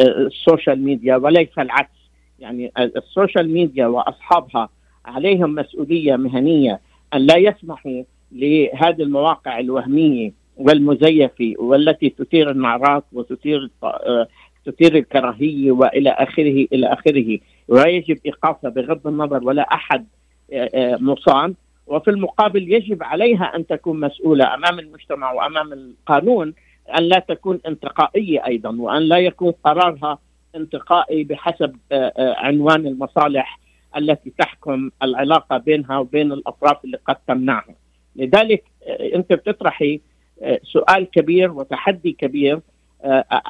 [0.01, 1.99] السوشيال ميديا وليس العكس.
[2.39, 4.69] يعني السوشيال ميديا وأصحابها
[5.05, 6.81] عليهم مسؤولية مهنية
[7.15, 8.03] أن لا يسمحوا
[8.33, 13.71] لهذه المواقع الوهمية والمزيفة والتي تثير النعرات وتثير
[14.65, 20.07] تثير الكراهية وإلى آخره إلى آخره ويجب إيقافها بغض النظر ولا أحد
[21.01, 21.55] مصان
[21.87, 26.55] وفي المقابل يجب عليها أن تكون مسؤولة أمام المجتمع وأمام القانون
[26.99, 30.19] أن لا تكون انتقائية أيضا وأن لا يكون قرارها
[30.57, 31.77] انتقائي بحسب
[32.19, 33.61] عنوان المصالح
[33.97, 37.75] التي تحكم العلاقة بينها وبين الأطراف اللي قد تمنعها.
[38.17, 38.65] لذلك
[39.15, 40.01] أنت بتطرحي
[40.63, 42.61] سؤال كبير وتحدي كبير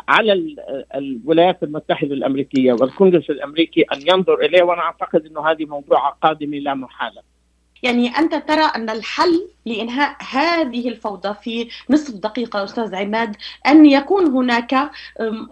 [0.09, 0.57] على
[0.95, 6.75] الولايات المتحدة الأمريكية والكونغرس الأمريكي أن ينظر إليه وأنا أعتقد إنه هذه موضوع قادم لا
[6.75, 7.23] محاله.
[7.83, 13.37] يعني أنت ترى أن الحل لإنهاء هذه الفوضى في نصف دقيقة أستاذ عماد
[13.67, 14.91] أن يكون هناك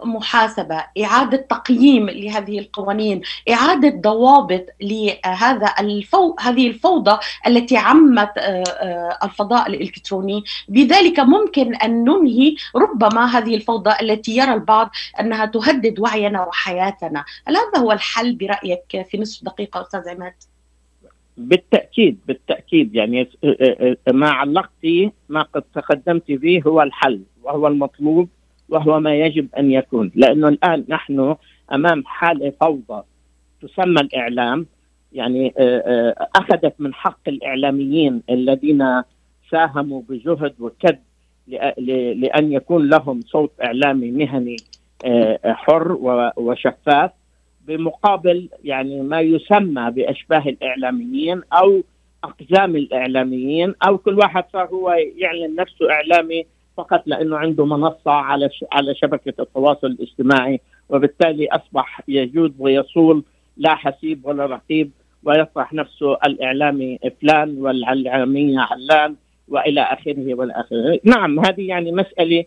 [0.05, 6.35] محاسبة إعادة تقييم لهذه القوانين إعادة ضوابط لهذا الفو...
[6.39, 8.31] هذه الفوضى التي عمت
[9.23, 16.45] الفضاء الإلكتروني بذلك ممكن أن ننهي ربما هذه الفوضى التي يرى البعض أنها تهدد وعينا
[16.45, 20.33] وحياتنا هل هذا هو الحل برأيك في نصف دقيقة أستاذ عماد؟
[21.37, 22.95] بالتأكيد بالتأكيد.
[22.95, 23.29] يعني
[24.13, 28.29] ما علقتي ما قد تقدمت به هو الحل وهو المطلوب
[28.69, 30.11] وهو ما يجب أن يكون.
[30.15, 31.35] لأنه الآن نحن
[31.73, 33.03] أمام حالة فوضى
[33.61, 34.65] تسمى الإعلام.
[35.13, 35.53] يعني
[36.35, 39.03] أخذت من حق الإعلاميين الذين
[39.51, 40.99] ساهموا بجهد وكد
[42.17, 44.55] لأن يكون لهم صوت إعلامي مهني
[45.45, 45.97] حر
[46.37, 47.11] وشفاف.
[47.67, 51.83] بمقابل يعني ما يسمى بأشباه الإعلاميين أو
[52.23, 56.45] أقزام الإعلاميين أو كل واحد صار هو يعلن نفسه إعلامي
[56.77, 63.23] فقط لأنه عنده منصة على على شبكة التواصل الاجتماعي وبالتالي أصبح يجود ويصول
[63.57, 64.91] لا حسيب ولا رقيب
[65.23, 69.15] ويطرح نفسه الإعلامي فلان والإعلامية علان
[69.47, 72.45] وإلى آخره والى اخره، نعم هذه يعني مسألة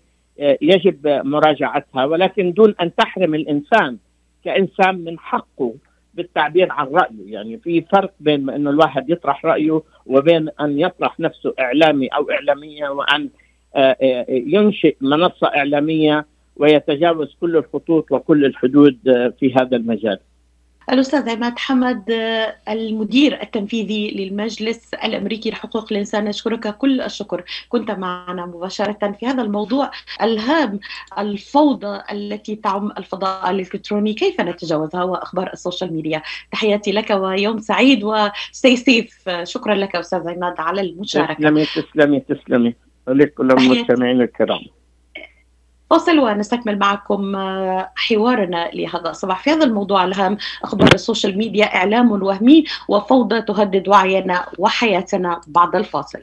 [0.62, 3.96] يجب مراجعتها ولكن دون أن تحرم الإنسان
[4.44, 5.74] كإنسان من حقه
[6.14, 7.32] بالتعبير عن رأيه.
[7.32, 12.88] يعني في فرق بين إنه الواحد يطرح رأيه وبين أن يطرح نفسه إعلامي أو إعلامية
[12.88, 13.28] وأن
[14.28, 16.26] ينشئ منصة إعلامية
[16.56, 18.98] ويتجاوز كل الخطوط وكل الحدود
[19.40, 20.18] في هذا المجال.
[20.90, 22.04] الأستاذ عماد حمد
[22.68, 27.44] المدير التنفيذي للمجلس الأمريكي لحقوق الإنسان نشكرك كل الشكر.
[27.68, 29.90] كنت معنا مباشرة في هذا الموضوع.
[30.22, 30.80] الهام
[31.18, 38.19] الفوضى التي تعم الفضاء الإلكتروني كيف نتجاوزها وأخبار السوشيال ميديا؟ تحياتي لك ويوم سعيد و
[38.19, 41.34] stay safe شكرا لك أستاذ عماد على المشاركة.
[41.34, 41.64] تسلمي.
[41.64, 42.74] تسلمي تسلمي
[43.08, 44.60] لكل المستمعين الكرام.
[45.90, 47.36] فاصل ونستكمل معكم
[47.96, 49.42] حوارنا لهذا الصباح.
[49.42, 55.76] في هذا الموضوع الهام أخبار ال social media إعلام وهمي وفوضى تهدد وعينا وحياتنا بعد
[55.76, 56.22] الفاصل.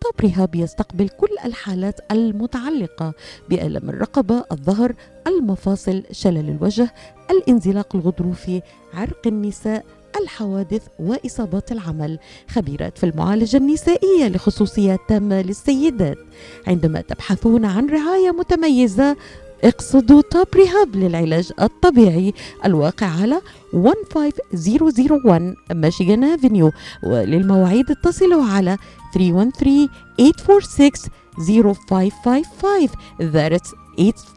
[0.00, 3.12] طب رهاب يستقبل كل الحالات المتعلقة
[3.48, 4.94] بألم الرقبة، الظهر،
[5.26, 6.94] المفاصل، شلل الوجه،
[7.30, 8.62] الانزلاق الغضروفي،
[8.94, 9.84] عرق النساء،
[10.22, 12.18] الحوادث وإصابات العمل.
[12.48, 16.18] خبيرة في المعالجة النسائية لخصوصيات تامة للسيدات.
[16.66, 19.16] عندما تبحثون عن رعاية متميزة
[19.64, 23.40] اقصدوا توب ريهاب للعلاج الطبيعي الواقع على
[23.72, 26.72] 15001 ميشيغان افنيو
[27.02, 28.76] وللمواعيد اتصلوا على
[29.14, 30.90] 313 846
[31.38, 32.88] 0555
[33.20, 33.74] that's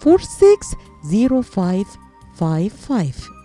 [0.03, 1.85] 846
[2.39, 3.40] 0555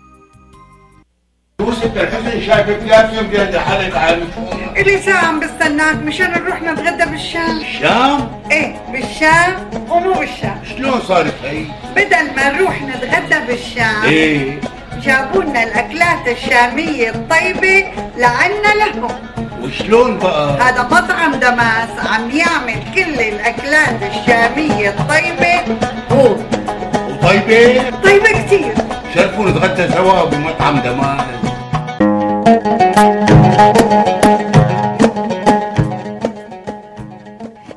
[1.61, 4.27] يوسف الحسن شايفك لازم قاعد حالك عن
[4.77, 9.55] إلي ساعة عم بستناك مشان نروح نتغدى بالشام الشام إيه بالشام
[9.89, 11.63] ومو بالشام شلون صارت هي؟
[11.95, 14.59] بدل ما نروح نتغدى بالشام إيه
[15.03, 17.85] جابوا لنا الأكلات الشامية الطيبة
[18.17, 19.07] لعنا لهم.
[19.63, 25.77] وشلون بقى؟ هذا مطعم دماس عم يعمل كل الأكلات الشامية الطيبة
[26.11, 26.35] هو.
[27.09, 28.73] وطيبة؟ طيبة كتير.
[29.15, 31.25] شرفوا نتغدى سوا بمطعم Damas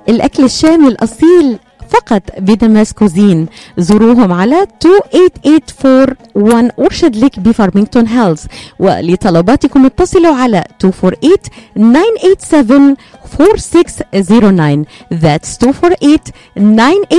[0.08, 1.58] الأكل الشامي الأصيل
[1.90, 3.46] فقط ب Damas Cuisine.
[3.78, 8.46] زوروهم على 28841 Orchard Lake ب Farmington Hills
[8.78, 11.36] ولطلباتكم اتصلوا على 248
[11.76, 16.18] 987 4609 That's 248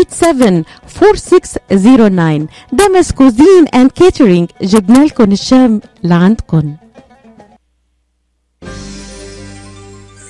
[0.09, 6.75] 987 4609 Damas Cuisine and Catering جبنا لكم الشام لعندكم.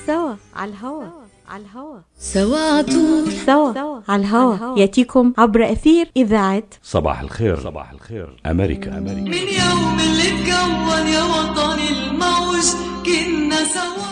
[0.06, 1.04] سوا على الهوا.
[1.48, 4.78] على الهوا سوا عطول سوا على الهوا.
[4.78, 7.60] يأتيكم عبر أثير إذاعة صباح الخير.
[7.60, 8.40] صباح الخير.
[8.46, 8.98] أمريكا.
[8.98, 12.66] أمريكا من يوم اللي اتكون يا وطني الموج
[13.06, 14.11] كنا سوا.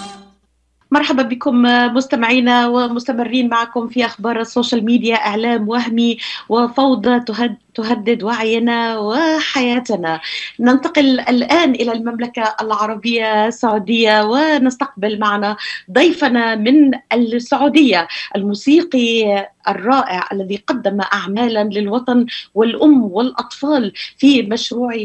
[0.92, 1.62] مرحبا بكم
[1.94, 6.16] مستمعينا ومستمرين معكم في أخبار السوشيال ميديا إعلام وهمي
[6.48, 10.20] وفوضى تهد تهدد وعينا وحياتنا.
[10.60, 15.56] ننتقل الآن إلى المملكة العربية السعودية ونستقبل معنا
[15.92, 24.98] ضيفنا من السعودية الموسيقي الرائع الذي قدم اعمالا للوطن والأم والأطفال في مشروعه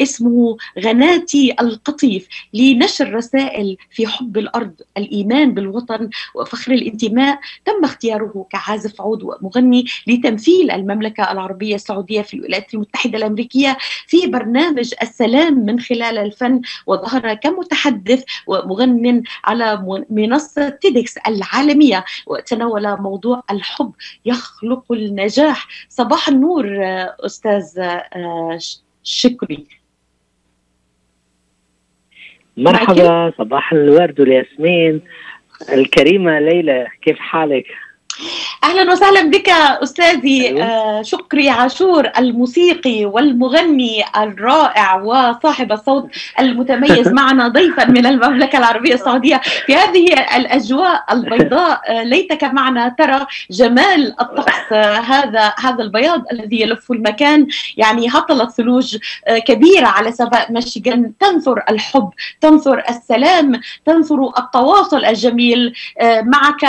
[0.00, 7.38] اسمه غناتي القطيف لنشر رسائل في حب الأرض الإيمان بالوطن وفخر الانتماء.
[7.64, 13.76] تم اختياره كعازف عود ومغني لتمثيل المملكة العربية السعودية في الولايات المتحدة الأمريكية
[14.06, 16.60] في برنامج السلام من خلال الفن.
[16.86, 23.73] وظهر كمتحدث ومغن على منصة تيدكس العالمية وتناول موضوع الحب
[24.24, 25.68] يخلق النجاح.
[25.88, 26.66] صباح النور
[27.26, 27.64] أستاذ
[29.02, 29.66] شكري.
[32.56, 35.02] مرحبا صباح الورد والياسمين
[35.72, 37.66] الكريمة ليلى كيف حالك؟
[38.64, 39.48] أهلا وسهلا بك
[39.82, 46.08] أستاذي آه شكري عاشور الموسيقي والمغني الرائع وصاحب الصوت
[46.40, 50.06] المتميز معنا ضيفا من المملكة العربية السعودية في هذه
[50.36, 51.80] الأجواء البيضاء.
[52.10, 57.46] ليتك معنا ترى جمال الطقس آه هذا هذا البياض الذي يلف المكان.
[57.76, 58.96] يعني هطلت ثلوج
[59.26, 61.12] آه كبيرة على سماء ميشيغان.
[61.20, 62.10] تنثر الحب
[62.40, 65.74] تنثر السلام تنثر التواصل الجميل
[66.22, 66.64] معك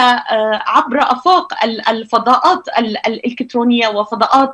[0.67, 1.53] عبر أفاق
[1.89, 2.63] الفضاءات
[3.07, 4.53] الإلكترونية وفضاءات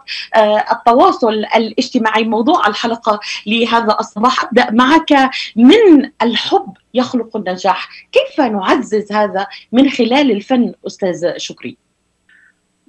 [0.71, 4.43] التواصل الاجتماعي موضوع الحلقة لهذا الصباح.
[4.43, 5.29] أبدأ معك.
[5.55, 11.77] من الحب يخلق النجاح؟ كيف نعزز هذا من خلال الفن أستاذ شكري؟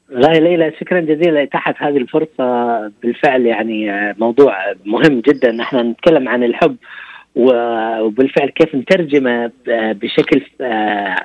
[0.08, 1.44] لا ليلى شكرا جزيلا.
[1.44, 5.52] تحت هذه الفرصة بالفعل يعني موضوع مهم جدا.
[5.52, 6.76] نحن نتكلم عن الحب
[7.36, 10.42] وبالفعل كيف نترجمه بشكل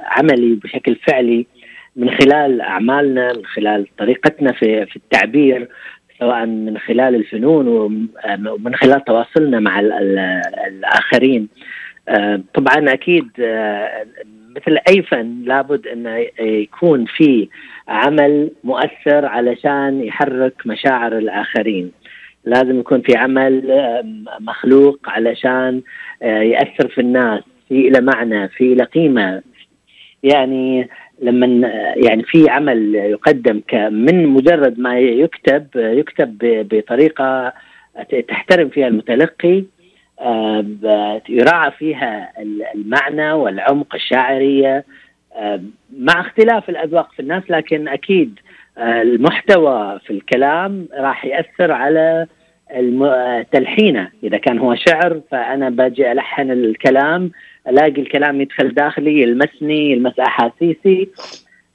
[0.06, 1.48] عملي وبشكل فعلي.
[1.98, 5.68] من خلال أعمالنا من خلال طريقتنا في في التعبير
[6.20, 9.80] سواء من خلال الفنون ومن خلال تواصلنا مع
[10.68, 11.48] الآخرين.
[12.54, 13.28] طبعا أكيد
[14.56, 17.50] مثل أي فن لابد انه يكون في
[17.88, 21.92] عمل مؤثر علشان يحرك مشاعر الآخرين.
[22.46, 23.64] لازم يكون في عمل
[24.40, 25.82] مخلوق علشان
[26.22, 29.42] يأثر في الناس في له معنى في له قيمة.
[30.24, 30.90] يعني
[31.22, 33.62] لما يعني في عمل يقدم
[33.92, 37.54] من مجرد ما يكتب يكتب بطريقة
[38.28, 39.64] تحترم فيها المتلقي
[41.30, 42.34] يراعى فيها
[42.76, 44.86] المعنى والعمق الشاعرية
[45.98, 48.40] مع اختلاف الأذواق في الناس لكن أكيد
[48.80, 52.28] المحتوى في الكلام راح يأثر على
[53.52, 54.10] تلحينه.
[54.24, 57.32] إذا كان هو شعر فأنا باجي ألحن الكلام
[57.68, 61.10] ألاقي الكلام يدخل داخلي يلمسني يلمس أحاسيسي.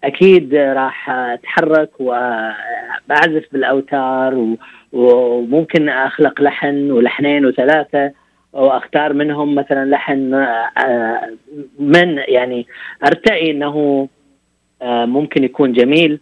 [0.04, 4.56] أكيد راح أتحرك وأعزف بالأوتار
[4.92, 8.12] وممكن أخلق لحن ولحنين وثلاثة
[8.52, 11.36] وأختار منهم مثلا لحن آه،
[11.78, 12.66] من يعني
[13.06, 14.08] ارتئي إنه
[14.82, 16.20] آه، ممكن يكون جميل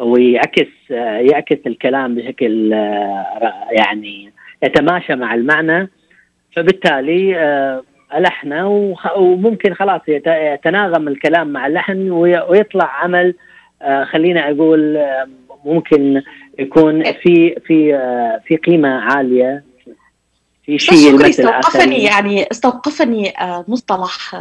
[0.00, 2.72] ويعكس آه، يعكس الكلام بشكل
[3.70, 4.32] يعني
[4.62, 5.90] يتماشى مع المعنى.
[6.56, 7.34] فبالتالي
[8.64, 13.34] وخ- وممكن خلاص يت- يتناغم الكلام مع اللحن وي- ويطلع عمل
[13.82, 15.28] آه، خلينا أقول آه،
[15.64, 16.22] ممكن
[16.58, 19.64] يكون في في آه، في قيمة عالية
[20.64, 24.34] في شيء شكري استوقفني يعني استوقفني آه، مصطلح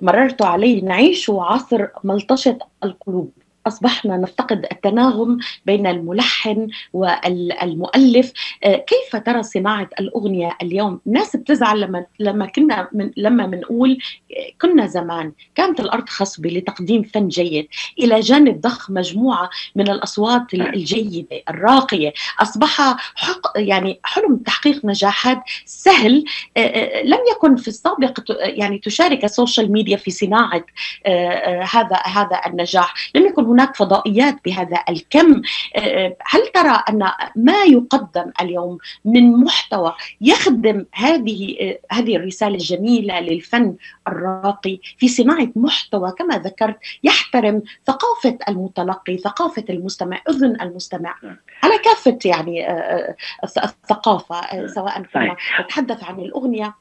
[0.00, 0.84] مررت عليه.
[0.84, 3.32] نعيش عصر ملطشة القلوب.
[3.66, 8.32] أصبحنا نفتقد التناغم بين الملحن والمؤلف.
[8.64, 13.98] آه، كيف ترى صناعة الأغنية اليوم؟ الناس بتزعل لما لما كنا من لما بنقول
[14.36, 17.68] آه، كنا زمان كانت الأرض خصبة لتقديم فن جيد.
[17.98, 22.12] إلى جانب ضخ مجموعة من الأصوات الجيدة الراقية.
[22.40, 26.24] أصبح حق يعني حلم تحقيق نجاحات سهل.
[26.56, 30.64] آه، لم يكن في السابق يعني تشارك ال social media في صناعة
[31.06, 32.94] آه، هذا هذا النجاح.
[33.14, 35.42] لم يكن هناك فضائيات بهذا الكم.
[35.76, 43.20] آه، هل ترى أن ما يقدم اليوم من محتوى يخدم هذه آه، هذه الرسالة الجميلة
[43.20, 43.74] للفن
[44.08, 51.14] الراقي في صناعة محتوى كما ذكرت يحترم ثقافة المتلقي ثقافة المستمع أذن المستمع.
[51.62, 55.36] على كافة يعني آه، آه، الث- الثقافة آه، سواء كنا.
[55.60, 56.74] نتحدث عن الأغنية.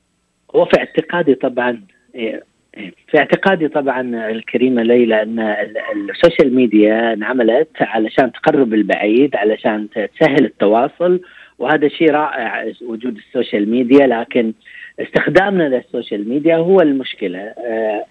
[0.55, 1.85] هو في اعتقادي طبعا
[3.07, 5.77] في اعتقادي طبعا الكريمة ليلى أن ال-
[6.09, 11.21] السوشيال ميديا انعملت علشان تقرب البعيد علشان تسهل التواصل
[11.59, 14.53] وهذا شيء رائع وجود ال social media لكن
[14.99, 17.39] استخدامنا لل social media هو المشكلة.
[17.39, 18.05] آه،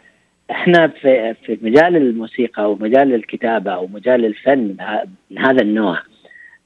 [0.51, 4.77] إحنا في في مجال الموسيقى ومجال الكتابة ومجال الفن
[5.31, 5.99] من هذا النوع.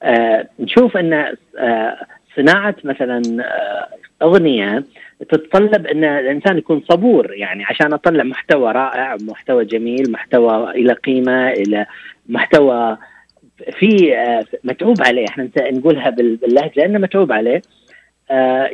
[0.03, 1.13] آه، نشوف أن
[1.59, 1.97] آه،
[2.35, 3.21] صناعة مثلا
[4.21, 4.83] أغنية
[5.29, 11.49] تتطلب إن الإنسان يكون صبور يعني عشان أطلع محتوى رائع محتوى جميل محتوى إله قيمة
[11.49, 11.85] إله
[12.29, 12.97] محتوى
[13.79, 17.61] في آه، متعوب عليه إحنا نقولها بال- باللهجة انه متعوب عليه.
[18.31, 18.69] آه،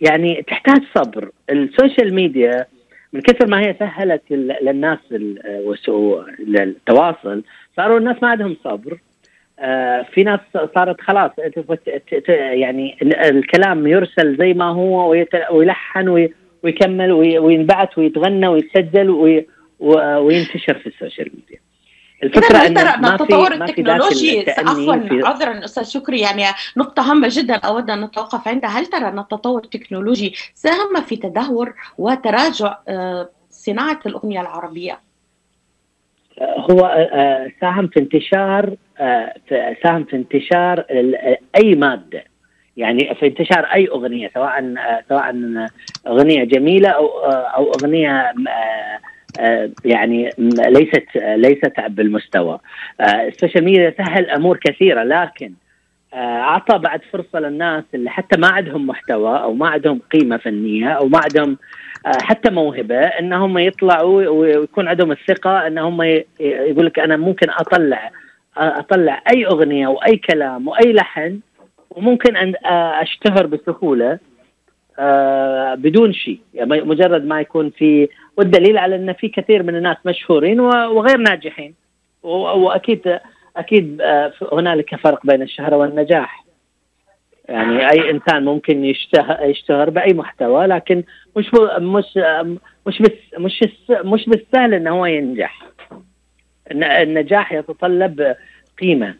[0.00, 1.30] يعني تحتاج صبر.
[1.50, 2.66] ال social media
[3.12, 4.98] من كثر ما هي سهلت للناس
[6.50, 7.42] التواصل
[7.76, 8.92] صاروا الناس ما عندهم صبر.
[8.92, 8.98] آه،
[10.14, 10.40] في ناس
[10.74, 11.30] صارت خلاص
[12.28, 15.10] يعني ال- الكلام يرسل زي ما هو
[15.50, 19.10] ويلحن وي- ويكمل وي- وينبعث ويتغنى ويتسجل
[19.80, 21.60] وينتشر في ال social media
[22.22, 24.40] الفكرة ان ما التطور التكنولوجي
[24.70, 24.94] عفوا
[25.26, 26.42] عذرا أستاذ شكري يعني
[26.76, 31.74] نقطة هامة جدا أود أن نتوقف عندها هل ترى أن التطور التكنولوجي ساهم في تدهور
[31.98, 35.05] وتراجع آه، صناعة الأغنية العربية؟
[36.42, 36.80] هو
[37.12, 39.34] آه، ساهم في انتشار آه،
[39.82, 40.84] ساهم في انتشار
[41.56, 42.24] أي مادة.
[42.76, 45.34] يعني في انتشار أي أغنية سواء آه، سواء
[46.06, 48.10] أغنية جميلة أو آه، أو أغنية
[48.48, 48.98] آه،
[49.40, 50.30] آه، يعني
[50.68, 52.58] ليست آه، ليست بالمستوى.
[53.00, 55.52] آه، ال social media سهل أمور كثيرة لكن
[56.14, 60.88] آه، أعطى بعد فرصة للناس اللي حتى ما عندهم محتوى أو ما عندهم قيمة فنية
[60.88, 61.56] أو ما عندهم آه،
[62.06, 68.10] حتى موهبة إنهم يطلعوا ويكون عندهم الثقة إنهم ي- يقول لك أنا ممكن أطلع
[68.56, 71.40] أطلع أي أغنية واي كلام واي لحن
[71.90, 74.18] وممكن أن آه، أشتهر بسهولة
[74.98, 76.38] آه، بدون شيء.
[76.54, 81.74] يعني مجرد ما يكون في والدليل على إن في كثير من الناس مشهورين وغير ناجحين.
[82.22, 83.18] وأكيد
[83.56, 86.45] أكيد آه، هنالك فرق بين الشهره والنجاح.
[87.48, 91.02] يعني أي إنسان ممكن يشتهر يشتهر بأي محتوى لكن
[91.36, 92.04] مش مش
[92.86, 93.64] مش بس مش
[94.04, 95.62] مش بالسهل إنه هو ينجح.
[96.70, 98.34] الن- النجاح يتطلب
[98.80, 99.14] قيمة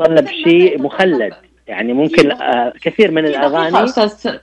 [0.00, 1.34] يتطلب شيء مخلد.
[1.68, 3.70] يعني ممكن آه، كثير من الأغاني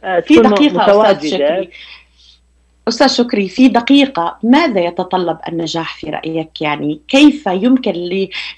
[0.03, 1.19] آه، في أستاذ متواجدة.
[1.37, 1.69] شكري.
[2.87, 7.91] أستاذ شكري في دقيقة ماذا يتطلب النجاح في رأيك يعني كيف يمكن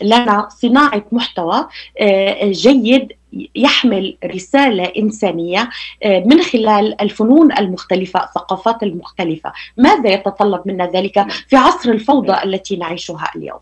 [0.02, 1.68] لنا صناعة محتوى
[2.00, 3.14] آه، جيد
[3.56, 5.70] يحمل رسالة إنسانية
[6.04, 12.76] آه، من خلال الفنون المختلفة الثقافات المختلفة ماذا يتطلب منا ذلك في عصر الفوضى التي
[12.76, 13.60] نعيشها اليوم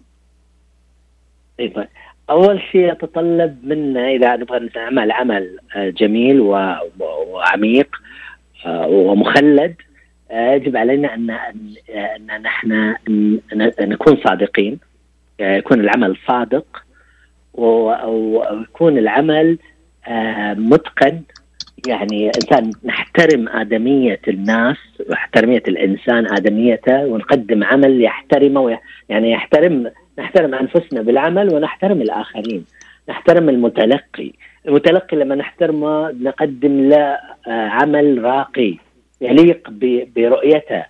[1.60, 1.88] طيب.
[2.30, 7.96] أول شيء يتطلب منا إذا نبغى نعمل عمل جميل وعميق
[8.66, 9.76] آه، ومخلد
[10.32, 11.30] يجب علينا ان
[11.90, 12.96] ان نحن
[13.80, 14.80] نكون صادقين.
[15.40, 16.84] يكون العمل صادق
[17.54, 19.58] ويكون العمل
[20.08, 21.22] آه، متقن.
[21.88, 24.78] يعني إنسان نحترم آدمية الناس
[25.10, 32.66] واحترميه الإنسان آدميته ونقدم عمل يحترمه يعني يحترم نحترم أنفسنا بالعمل ونحترم الآخرين.
[33.10, 34.32] نحترم المتلقي.
[34.68, 37.18] المتلقي لما نحترمه نقدم له
[37.48, 38.78] آه، عمل راقي.
[39.22, 39.70] يليق
[40.16, 40.86] برؤيته.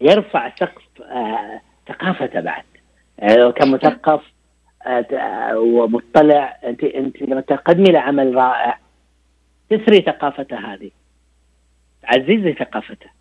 [0.00, 2.64] يرفع سقف آه، ثقافته بعد.
[4.86, 6.58] آه، ت- آه، ومطلع.
[6.64, 8.78] أنت أنت لما تقدمي له عمل رائع
[9.70, 10.90] تثري ثقافته هذه.
[12.02, 13.13] تعززي ثقافته.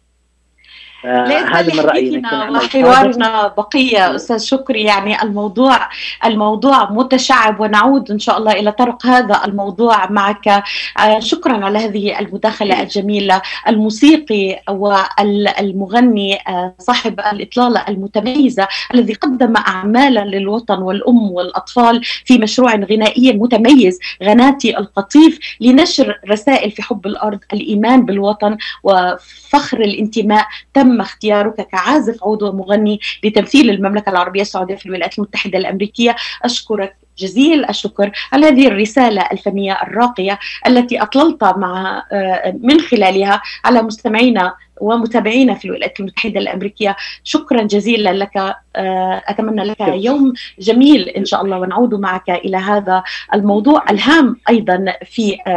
[1.06, 2.22] هذا من رأيي.
[2.52, 4.16] وحوارنا بقية.
[4.16, 5.90] أستاذ شكري يعني الموضوع
[6.26, 10.48] الموضوع متشعب ونعود إن شاء الله إلى طرق هذا الموضوع معك.
[10.48, 13.42] آه، شكرا على هذه المداخلة الجميلة.
[13.68, 23.34] الموسيقي والمغني آه، صاحب الإطلالة المتميزة الذي قدم أعمالا للوطن والأم والأطفال في مشروع غنائي
[23.34, 30.48] متميز غناتي القطيف لنشر رسائل في حب الأرض الإيمان بالوطن وفخر الانتماء.
[30.74, 36.16] تم اختيارك كعازف عود ومغني لتمثيل المملكة العربية السعودية في الولايات المتحدة الأمريكية.
[36.44, 43.82] أشكرك جزيل الشكر على هذه الرسالة الفنية الراقية التي أطللت مع آه، من خلالها على
[43.82, 46.96] مستمعينا ومتابعينا في الولايات المتحدة الأمريكية.
[47.24, 48.56] شكرا جزيلا لك.
[48.76, 53.04] آه، أتمنى لك يوم جميل إن شاء الله ونعود معك إلى هذا
[53.34, 55.50] الموضوع الهام أيضا في آه،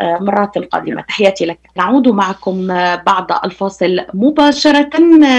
[0.00, 1.02] آه، مرات قادمة.
[1.02, 1.58] تحياتي لك.
[1.76, 2.66] نعود معكم
[3.06, 4.90] بعد الفاصل مباشرة.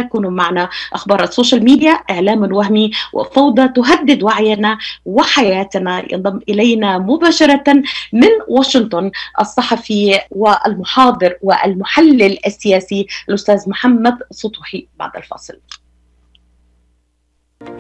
[0.10, 6.04] كونوا معنا أخبار ال social media إعلام وهمي وفوضى تهدد وعينا وحياتنا.
[6.14, 7.64] ينضم إلينا مباشرة
[8.14, 12.79] من واشنطن الصحفي والمحاضر والمحلل السياسي
[13.30, 15.60] الأستاذ محمد سطوحي بعد الفاصل.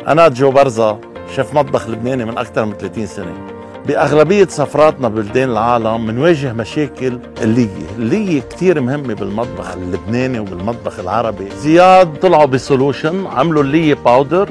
[0.08, 1.00] أنا جو برزة
[1.36, 3.48] شيف مطبخ لبناني من أكثر من 30 سنة.
[3.86, 7.90] بأغلبية سفراتنا ببلدان العالم بنواجه مشاكل اللية.
[7.98, 11.50] اللية كتير مهمة بالمطبخ اللبناني وبالمطبخ العربي.
[11.50, 14.50] زياد طلعوا ب solution عملوا اللية powder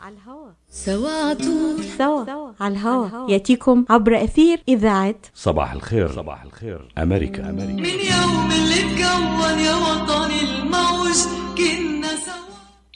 [0.00, 0.50] على الهوا.
[0.70, 3.30] سوا عطول سوا على الهوا.
[3.30, 6.12] يأتيكم عبر أثير إذاعة صباح الخير.
[6.12, 6.92] صباح الخير.
[6.98, 7.72] أمريكا أمريكا.
[7.72, 11.16] من يوم اللي اتكون يا وطني الموج
[11.58, 12.46] كنا سوا.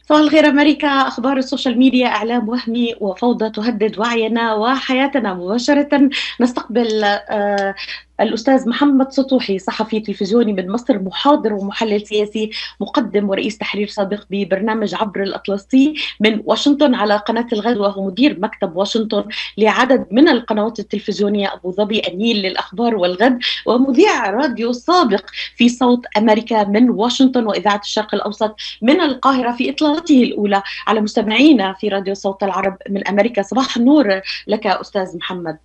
[0.08, 0.88] صباح الخير أمريكا.
[0.88, 6.10] أخبار ال social media إعلام وهمي وفوضى تهدد وعينا وحياتنا مباشرة.
[6.40, 7.74] نستقبل آه
[8.20, 12.50] الأستاذ محمد سطوحي صحفي تلفزيوني من مصر محاضر ومحلل سياسي
[12.80, 18.76] مقدم ورئيس تحرير سابق ببرنامج عبر الأطلسي من واشنطن على قناة الغد وهو مدير مكتب
[18.76, 19.24] واشنطن
[19.58, 26.64] لعدد من القنوات التلفزيونية أبو ظبي النيل للأخبار والغد ومذيع راديو سابق في صوت أمريكا
[26.64, 30.62] من واشنطن وإذاعة الشرق الأوسط من القاهرة في إطلالته الأولى.
[30.86, 35.58] على مستمعينا في راديو صوت العرب من أمريكا صباح النور لك أستاذ محمد.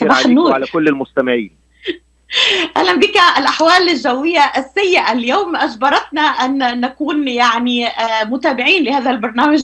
[0.00, 0.50] صباح النور.
[0.50, 1.65] وعلى كل المستمعين.
[2.76, 3.16] أهلا بك.
[3.38, 5.56] الأحوال الجوية السيئة اليوم.
[5.56, 9.60] أجبرتنا أن نكون يعني آه، متابعين لهذا البرنامج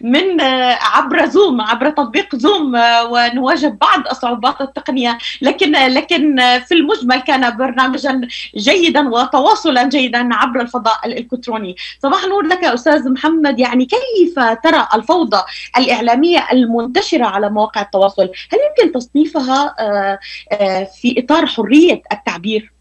[0.00, 5.18] من آه، عبر زوم عبر تطبيق زوم آه، ونواجه بعض الصعوبات التقنية.
[5.42, 6.36] لكن لكن
[6.66, 8.20] في المجمل كان برنامجا
[8.56, 11.76] جيدا وتواصلا جيدا عبر الفضاء الإلكتروني.
[12.02, 13.58] صباح النور لك أستاذ محمد.
[13.58, 15.42] يعني كيف ترى الفوضى
[15.78, 19.76] الإعلامية المنتشرة على مواقع التواصل؟ هل يمكن تصنيفها
[21.00, 21.77] في إطار حرية
[22.12, 22.72] التعبير.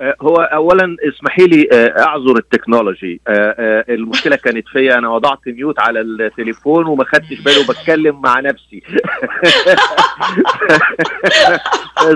[0.00, 3.20] آه، هو اولا اسمحي لي آه، أعذر التكنولوجي.
[3.28, 8.82] آه، المشكلة كانت فيا أنا وضعت mute على التليفون وما خدتش بالي وبتكلم مع نفسي.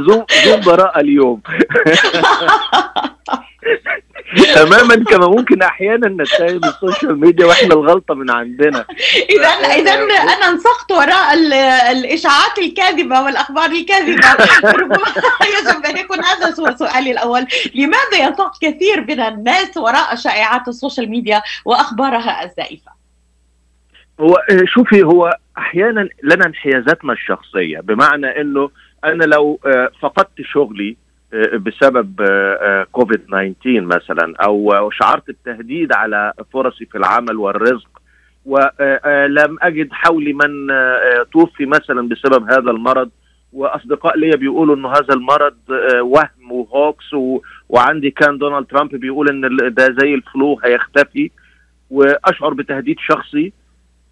[0.07, 1.43] زوم زوم براءة اليوم.
[4.55, 8.85] تماما كما ممكن أحيانا نتهم ال social media وإحنا الغلطة من عندنا.
[9.31, 11.53] اذا اذا أنا انسقت وراء ال-
[11.97, 14.33] الإشاعات الكاذبة والأخبار الكاذبة.
[14.65, 14.97] ربما
[15.59, 17.47] يجب أن يكون هذا هو سؤالي الأول.
[17.75, 22.91] لماذا ينساق كثير من الناس وراء شائعات ال social media وأخبارها الزائفة؟
[24.21, 28.71] هو شوفي هو أحيانا لنا انحيازاتنا الشخصية بمعنى إنه
[29.05, 30.97] أنا لو آه، فقدت شغلي
[31.37, 37.89] بسبب آه، آه، كوفيد 19 مثلا أو شعرت بتهديد على فرصي في العمل والرزق.
[38.47, 43.11] ولم أجد حولي من آه، آه، توفي مثلا بسبب هذا المرض.
[43.53, 47.15] وأصدقاء ليا بيقولوا إنه هذا المرض آه، وهم وهوكس
[47.69, 51.31] وعندي كان دونالد ترامب بيقول إن ده زي الفلو هيختفي.
[51.91, 53.53] وأشعر بتهديد شخصي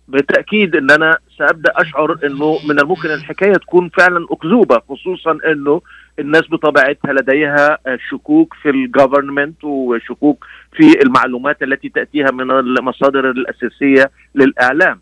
[0.09, 5.81] بالتاكيد إن أنا سأبدأ أشعر إنه من الممكن الحكاية تكون فعلا أكذوبة خصوصا إنه
[6.21, 10.47] الناس بطبيعتها لديها آه، شكوك في الجفرمنت وشكوك
[10.77, 15.01] في المعلومات التي تأتيها من المصادر الأساسية للإعلام.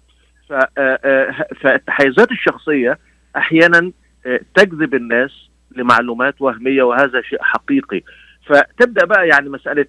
[0.50, 2.98] آه، آه، فالتحيزات الشخصية
[3.36, 3.92] أحيانا
[4.54, 8.02] تجذب الناس لمعلومات وهمية وهذا شيء حقيقي.
[8.46, 9.86] فتبدأ بقى يعني مسألة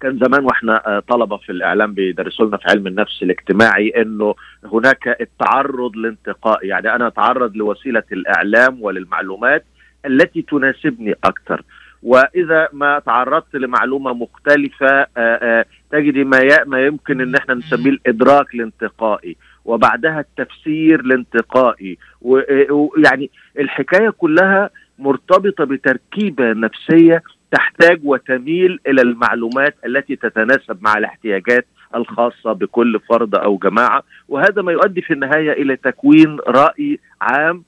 [0.00, 4.34] كان زمان وإحنا طلبة في الإعلام بيدرسوا لنا في علم النفس الاجتماعي إنه
[4.72, 6.66] هناك التعرض لانتقاء.
[6.66, 9.64] يعني أنا أتعرض لوسيلة الإعلام وللمعلومات
[10.06, 11.62] التي تناسبني أكثر.
[12.02, 18.54] وإذا ما تعرضت لمعلومة مختلفة آه، آه، تجدي ما ما يمكن إن إحنا نسميه الإدراك
[18.54, 21.98] الانتقائي وبعدها التفسير الانتقائي.
[22.22, 27.22] ويعني الحكاية كلها مرتبطة بتركيبة نفسية
[27.52, 34.02] تحتاج وتميل إلى المعلومات التي تتناسب مع الاحتياجات الخاصة بكل فرد أو جماعة.
[34.28, 37.64] وهذا ما يؤدي في النهاية إلى تكوين رأي عام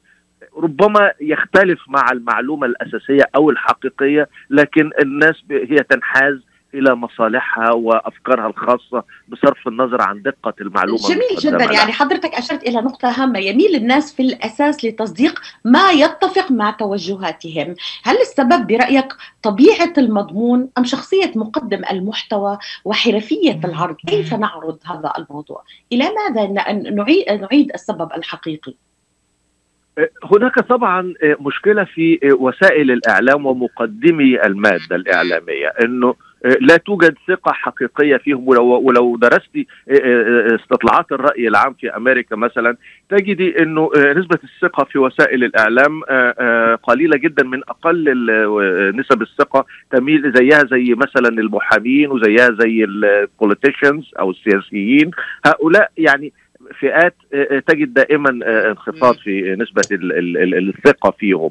[0.56, 6.38] ربما يختلف مع المعلومة الأساسية أو الحقيقية لكن الناس هي تنحاز
[6.74, 11.56] إلى مصالحها وأفكارها الخاصة بصرف النظر عن دقة المعلومة جميل جدا.
[11.56, 11.72] لها.
[11.72, 13.38] يعني حضرتك أشرت إلى نقطة هامة.
[13.38, 17.74] يميل الناس في الأساس لتصديق ما يتفق مع توجهاتهم.
[18.02, 19.12] هل السبب برأيك
[19.42, 26.46] طبيعة المضمون أم شخصية مقدم المحتوى وحرفية العرض كيف نعرض هذا الموضوع؟ إلى ماذا
[27.36, 28.74] نعيد السبب الحقيقي؟
[30.24, 36.14] هناك طبعا مشكلة في وسائل الإعلام ومقدمي المادة الإعلامية إنه
[36.60, 38.48] لا توجد ثقة حقيقية فيهم.
[38.48, 39.66] ولو, ولو درستي
[40.60, 42.76] استطلاعات الرأي العام في أمريكا مثلا
[43.08, 46.00] تجدي أنه نسبة الثقة في وسائل الإعلام
[46.82, 48.04] قليلة جدا من أقل
[48.96, 55.10] نسب الثقة تميل زيها زي مثلا المحامين وزيها زي ال politicians أو السياسيين.
[55.46, 56.32] هؤلاء يعني
[56.80, 61.50] فئات آه، تجد دائما آه، انخفاض في نسبة ال- ال- ال- الثقة فيهم.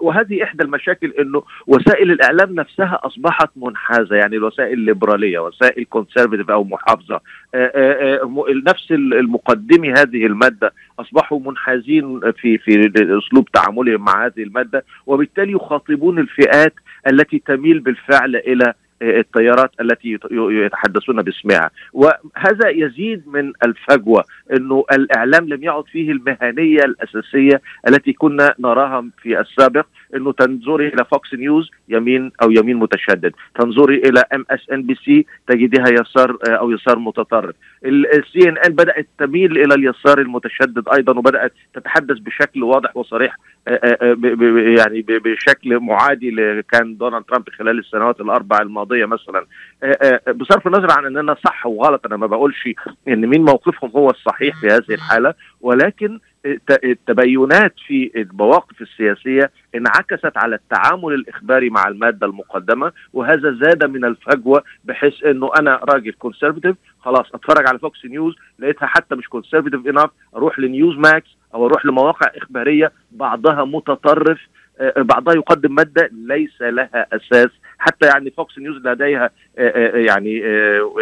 [0.00, 6.64] وهذه إحدى المشاكل أنه وسائل الإعلام نفسها أصبحت منحازة يعني الوسائل الليبرالية وسائل conservative أو
[6.64, 13.48] محافظة آه، آه، آه، م- نفس ال- المقدمي هذه المادة أصبحوا منحازين في في أسلوب
[13.52, 16.74] تعاملهم مع هذه المادة وبالتالي يخاطبون الفئات
[17.06, 21.70] التي تميل بالفعل إلى التيارات التي يت- يتحدثون باسمها.
[21.92, 29.40] وهذا يزيد من الفجوة أنه الإعلام لم يعد فيه المهنية الأساسية التي كنا نراها في
[29.40, 34.82] السابق أنه تنظري إلى فوكس نيوز يمين أو يمين متشدد تنظري إلى ام اس ان
[34.82, 37.54] بي سي تجدها يسار آه، أو يسار متطرف.
[37.84, 43.36] السي ان ان بدأت تميل إلى اليسار المتشدد أيضا وبدأت تتحدث بشكل واضح وصريح
[43.68, 44.16] آه، آه،
[44.78, 48.62] يعني بشكل معادي لكان دونالد ترامب خلال السنوات الأربع
[48.92, 49.46] الماضيه مثلا.
[49.82, 52.68] آه، آه، بصرف النظر عن اننا صح وغلط أنا ما بقولش
[53.08, 60.32] إن مين موقفهم هو الصحيح في هذه الحالة ولكن الت- التباينات في المواقف السياسية انعكست
[60.36, 66.76] على التعامل الإخباري مع المادة المقدمة وهذا زاد من الفجوة بحيث إنه أنا راجل conservative
[67.00, 71.86] خلاص أتفرج على فوكس نيوز لقيتها حتى مش conservative enough أروح لنيوز ماكس أو أروح
[71.86, 74.38] لمواقع إخبارية بعضها متطرف
[74.80, 77.48] آه، بعضها يقدم مادة ليس لها أساس.
[77.78, 80.92] حتى يعني فوكس نيوز لديها آه، آه، يعني آه،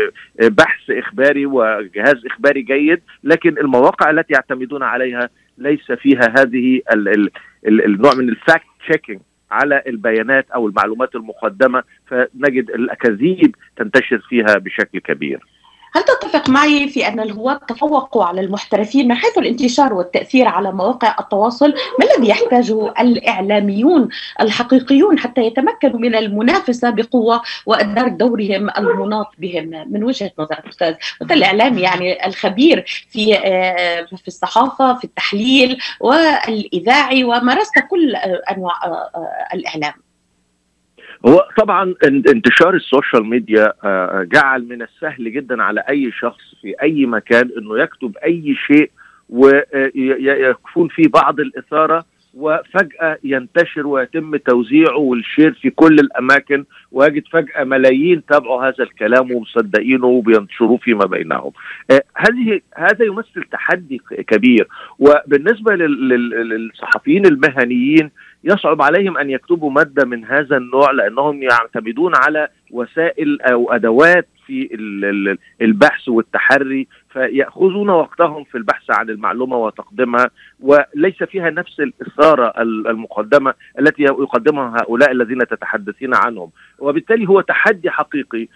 [0.40, 7.08] آه، بحث إخباري وجهاز إخباري جيد لكن المواقع التي يعتمدون عليها ليس فيها هذه ال
[7.08, 7.30] ال
[7.66, 14.58] ال النوع من ال fact checking على البيانات أو المعلومات المقدمة فنجد الأكاذيب تنتشر فيها
[14.58, 15.40] بشكل كبير.
[15.97, 21.16] هل تتفق معي في أن الهواة تفوقوا على المحترفين من حيث الانتشار والتأثير على مواقع
[21.20, 24.09] التواصل؟ ما الذي يحتاجه الإعلاميون
[24.40, 31.32] الحقيقيون حتى يتمكنوا من المنافسة بقوة وإدارة دورهم المناط بهم؟ من وجهة نظرك أستاذ أنت
[31.32, 38.16] الإعلامي يعني الخبير في آه، في الصحافة في التحليل والإذاعي ومارست كل
[38.51, 40.03] أنواع آه، آه، الإعلام.
[41.26, 46.54] هو طبعا إن- انتشار ال social media آه، جعل من السهل جدا على أي شخص
[46.62, 48.90] في أي مكان إنه يكتب أي شيء
[49.28, 52.04] ويكون فيه بعض الإثارة
[52.34, 59.32] وفجأة ينتشر ويتم توزيعه وال share في كل الأماكن ويجد فجأة ملايين تابعوا هذا الكلام
[59.32, 61.52] ومصدقينه وبينشروه فيما بينهم.
[61.90, 64.68] آه، هذه هذا يمثل تحدي كبير
[64.98, 68.10] وبالنسبة لل- لل- للصحفيين المهنيين
[68.45, 74.68] يصعب عليهم أن يكتبوا مادة من هذا النوع لأنهم يعتمدون على وسائل أو أدوات في
[74.74, 80.30] ال- ال- البحث والتحري فيأخذون وقتهم في البحث عن المعلومة وتقديمها
[80.61, 86.51] وليس فيها نفس الإثارة ال- المقدمة التي يقدمها هؤلاء الذين تتحدثين عنهم.
[86.78, 88.49] وبالتالي هو تحدي حقيقي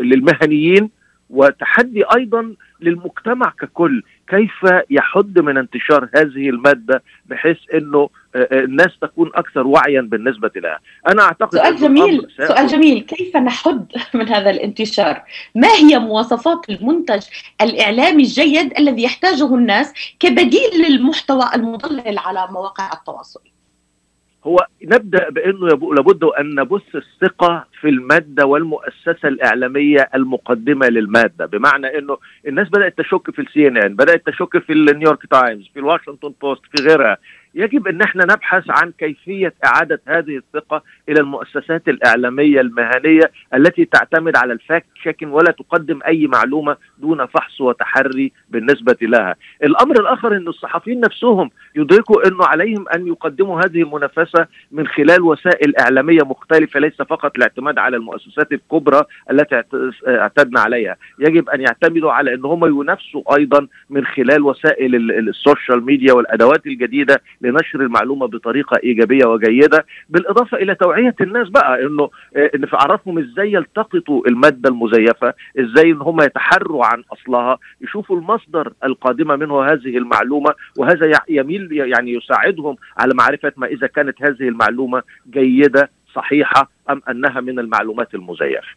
[0.00, 0.90] للمهنيين
[1.30, 8.98] وتحدي أيضا للمجتمع ككل كيف يحد من انتشار هذه المادة بحيث إنه آه، آه، الناس
[9.00, 13.00] تكون أكثر وعيا بالنسبة لها؟ أنا أعتقد سؤال جميل سؤال جميل.
[13.00, 15.22] كيف نحد من هذا الانتشار؟
[15.54, 17.22] ما هي مواصفات المنتج
[17.60, 23.40] الإعلامي الجيد الذي يحتاجه الناس كبديل للمحتوى المضلل على مواقع التواصل؟
[24.44, 31.46] هو نبدأ بأنه لابد أن نبث الثقة في المادة والمؤسسة الإعلامية المقدمة للمادة.
[31.46, 35.78] بمعنى أنه الناس بدأت تشك في السي ان ان بدأت تشك في النيويورك تايمز في
[35.80, 37.16] الواشنطن بوست في غيرها.
[37.58, 44.36] يجب أن إحنا نبحث عن كيفية إعادة هذه الثقة إلى المؤسسات الإعلامية المهنية التي تعتمد
[44.36, 49.36] على ال fact checking ولا تقدم أي معلومة دون فحص وتحري بالنسبة لها.
[49.64, 55.76] الأمر الآخر إن الصحفيين نفسهم يدركوا إنه عليهم أن يقدموا هذه المنافسة من خلال وسائل
[55.76, 59.74] إعلامية مختلفة ليس فقط الاعتماد على المؤسسات الكبرى التي اعت-
[60.08, 65.28] اعتدنا عليها، يجب أن يعتمدوا على إن هم ينافسوا أيضا من خلال وسائل ال- ال-
[65.28, 71.82] ال social media والأدوات الجديدة لنشر المعلومة بطريقة إيجابية وجيدة، بالإضافة إلى توعية الناس بقى
[71.82, 77.58] إنه آه، إن في عرفهم إزاي يلتقطوا المادة المزيفة، إزاي إن هم يتحروا عن أصلها،
[77.80, 84.22] يشوفوا المصدر القادمة منه هذه المعلومة وهذا يميل يعني يساعدهم على معرفة ما إذا كانت
[84.22, 88.68] هذه المعلومة جيدة صحيحة أم أنها من المعلومات المزيفة.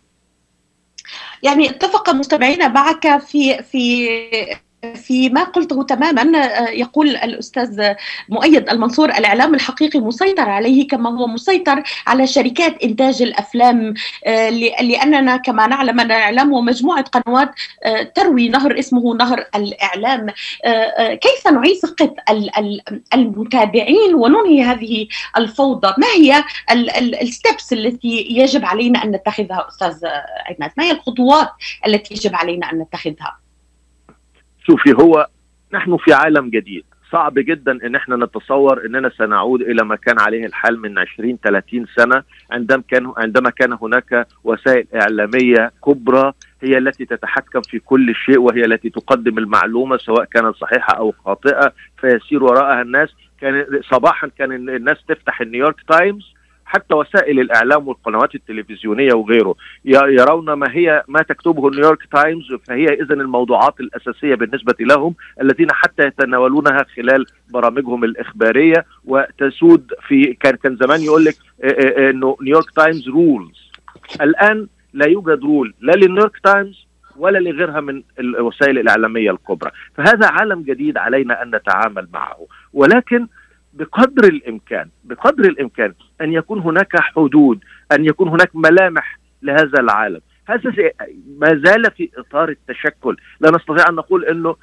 [1.44, 4.08] يعني اتفق مستمعينا معك في في
[4.96, 7.94] في ما قلته تماما آه، يقول الأستاذ
[8.30, 13.94] مؤيد المنصور الإعلام الحقيقي مسيطر عليه كما هو مسيطر على شركات إنتاج الأفلام
[14.26, 14.50] آه،
[14.82, 17.52] لأننا كما نعلم أن الإعلام هو مجموعة قنوات
[17.84, 20.28] آه، تروي نهر اسمه نهر الإعلام.
[21.22, 22.82] كيف نعيد ثقه ال- ال-
[23.14, 25.08] المتابعين وننهي هذه
[25.38, 26.44] الفوضى؟ ما هي
[27.22, 30.06] الستبس التي يجب علينا أن نتخذها أستاذ
[30.50, 31.50] عماد ما هي الخطوات
[31.88, 33.41] التي يجب علينا أن نتخذها؟
[34.68, 35.28] شوفي هو
[35.74, 36.84] نحن في عالم جديد.
[37.12, 41.86] صعب جدا إن إحنا نتصور إننا سنعود إلى ما كان عليه الحال من 20 30
[41.96, 48.40] سنة عندما كان عندما كان هناك وسائل إعلامية كبرى هي التي تتحكم في كل شيء
[48.40, 53.10] وهي التي تقدم المعلومة سواء كانت صحيحة أو خاطئة فيسير وراءها الناس.
[53.42, 56.34] كان صباحا كان الناس تفتح النيويورك تايمز
[56.72, 59.56] حتى وسائل الإعلام والقنوات التلفزيونية وغيره
[59.86, 66.04] يرون ما هي ما تكتبه نيويورك تايمز فهي اذا الموضوعات الأساسية بالنسبة لهم الذين حتى
[66.04, 68.86] يتناولونها خلال برامجهم الإخبارية.
[69.06, 73.72] وتسود في كان كان زمان يقول لك آه، آه، إنه نيويورك تايمز rules
[74.22, 79.72] الآن لا يوجد rule لا للنيويورك تايمز ولا لغيرها من الوسائل الإعلامية الكبرى.
[79.98, 82.48] فهذا عالم جديد علينا أن نتعامل معه.
[82.74, 83.28] ولكن
[83.74, 87.60] بقدر الإمكان بقدر الإمكان أن يكون هناك حدود
[87.92, 90.22] أن يكون هناك ملامح لهذا العالم.
[90.48, 90.74] هذا
[91.38, 93.18] ما زال في إطار التشكل.
[93.40, 94.56] لا نستطيع أن نقول إنه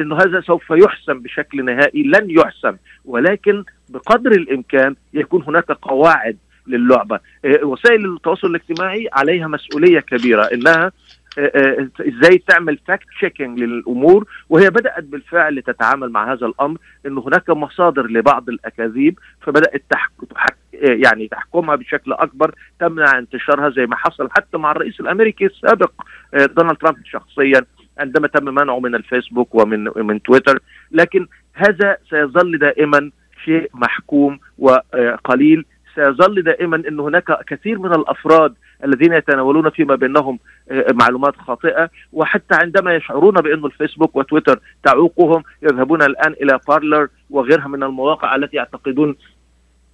[0.00, 2.76] إنه هذا سوف يحسم بشكل نهائي لن يحسم.
[3.04, 7.20] ولكن بقدر الإمكان يكون هناك قواعد للعبة.
[7.62, 10.92] وسائل التواصل الاجتماعي عليها مسؤولية كبيرة إنها
[11.38, 18.06] إزاي تعمل fact checking للأمور وهي بدأت بالفعل تتعامل مع هذا الأمر انه هناك مصادر
[18.06, 20.10] لبعض الأكاذيب فبدأت تحك...
[20.34, 20.56] تحك...
[20.72, 25.92] يعني تحكمها بشكل أكبر تمنع انتشارها زي ما حصل حتى مع الرئيس الأمريكي السابق
[26.32, 27.64] دونالد ترامب شخصيا
[27.98, 30.58] عندما تم منعه من الفيسبوك ومن من تويتر.
[30.92, 33.10] لكن هذا سيظل دائما
[33.44, 35.64] شيء محكوم وقليل
[35.94, 38.54] سيظل دائما إن هناك كثير من الأفراد
[38.84, 40.38] الذين يتناولون فيما بينهم
[40.92, 41.90] معلومات خاطئة.
[42.12, 48.56] وحتى عندما يشعرون بأن الفيسبوك وتويتر تعوقهم يذهبون الآن إلى بارلر وغيرها من المواقع التي
[48.56, 49.16] يعتقدون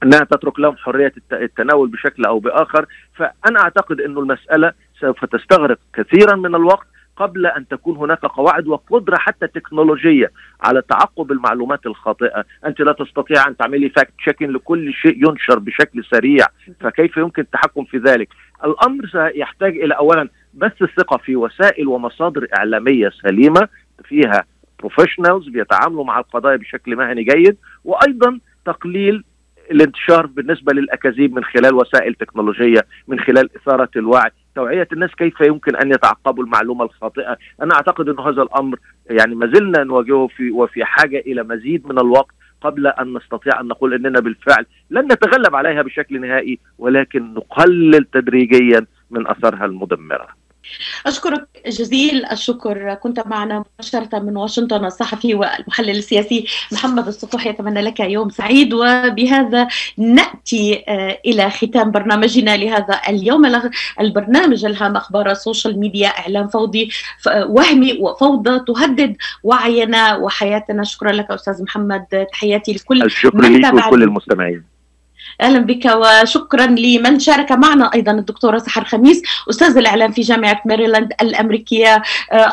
[0.03, 2.87] أنها تترك لهم حرية التناول بشكل أو بآخر.
[3.15, 9.17] فأنا أعتقد انه المسألة سوف تستغرق كثيرا من الوقت قبل أن تكون هناك قواعد وقدرة
[9.17, 10.31] حتى تكنولوجية
[10.61, 16.05] على تعقب المعلومات الخاطئة، أنت لا تستطيع أن تعملي fact checking لكل شيء ينشر بشكل
[16.05, 16.47] سريع،
[16.81, 18.29] فكيف يمكن التحكم في ذلك؟
[18.65, 23.69] الأمر سيحتاج إلى اولا بس الثقة في وسائل ومصادر إعلامية سليمة
[24.05, 24.45] فيها
[24.79, 29.25] professionals بيتعاملوا مع القضايا بشكل مهني جيد وأيضا تقليل
[29.71, 35.77] الانتشار بالنسبة للأكاذيب من خلال وسائل تكنولوجية من خلال إثارة الوعي توعية الناس كيف يمكن
[35.77, 37.37] أن يتعقبوا المعلومة الخاطئة.
[37.63, 38.79] أنا أعتقد إن هذا الأمر
[39.11, 42.35] يعني ما زلنا نواجهه في وفي حاجة إلى مزيد من الوقت.
[42.61, 48.87] قبل أن نستطيع أن نقول إننا بالفعل لن نتغلب عليها بشكل نهائي ولكن نقلل تدريجيا
[49.11, 50.29] من اثارها المدمرة.
[51.07, 52.95] أشكرك جزيل الشكر.
[52.95, 59.69] كنت معنا مباشرة من واشنطن الصحفي والمحلل السياسي محمد السطوح يتمنى لك يوم سعيد وبهذا
[59.99, 63.47] نأتي آه، إلى ختام برنامجنا لهذا اليوم.
[64.01, 66.91] البرنامج الهام أخبار ال social media إعلام فوضي
[67.27, 70.85] وهمي وفوضى تهدد وعينا وحياتنا.
[70.85, 72.27] شكرا لك أستاذ محمد.
[72.33, 74.76] تحياتي لكل الشكر لك وكل المستمعين.
[75.41, 81.13] أهلا بك وشكرا لمن شارك معنا أيضا الدكتوره سحر خميس أستاذ الإعلام في جامعة ماريلاند
[81.23, 82.03] الأمريكية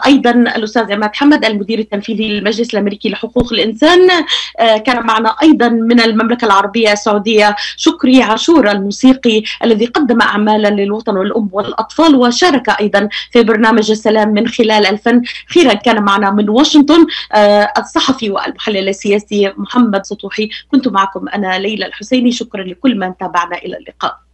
[0.05, 4.25] أيضا الأستاذ عماد حمد المدير التنفيذي للمجلس الأمريكي لحقوق الإنسان
[4.59, 11.49] كان معنا أيضا من المملكة العربية السعودية شكري عاشور الموسيقي الذي قدم اعمالا للوطن والأم
[11.51, 15.21] والأطفال وشارك أيضا في برنامج السلام من خلال الفن.
[15.47, 20.49] خيرا كان معنا من واشنطن آه، الصحفي والمحلل السياسي محمد سطوحي.
[20.71, 22.31] كنت معكم أنا ليلى الحسيني.
[22.31, 24.32] شكرا لكل من تابعنا إلى اللقاء.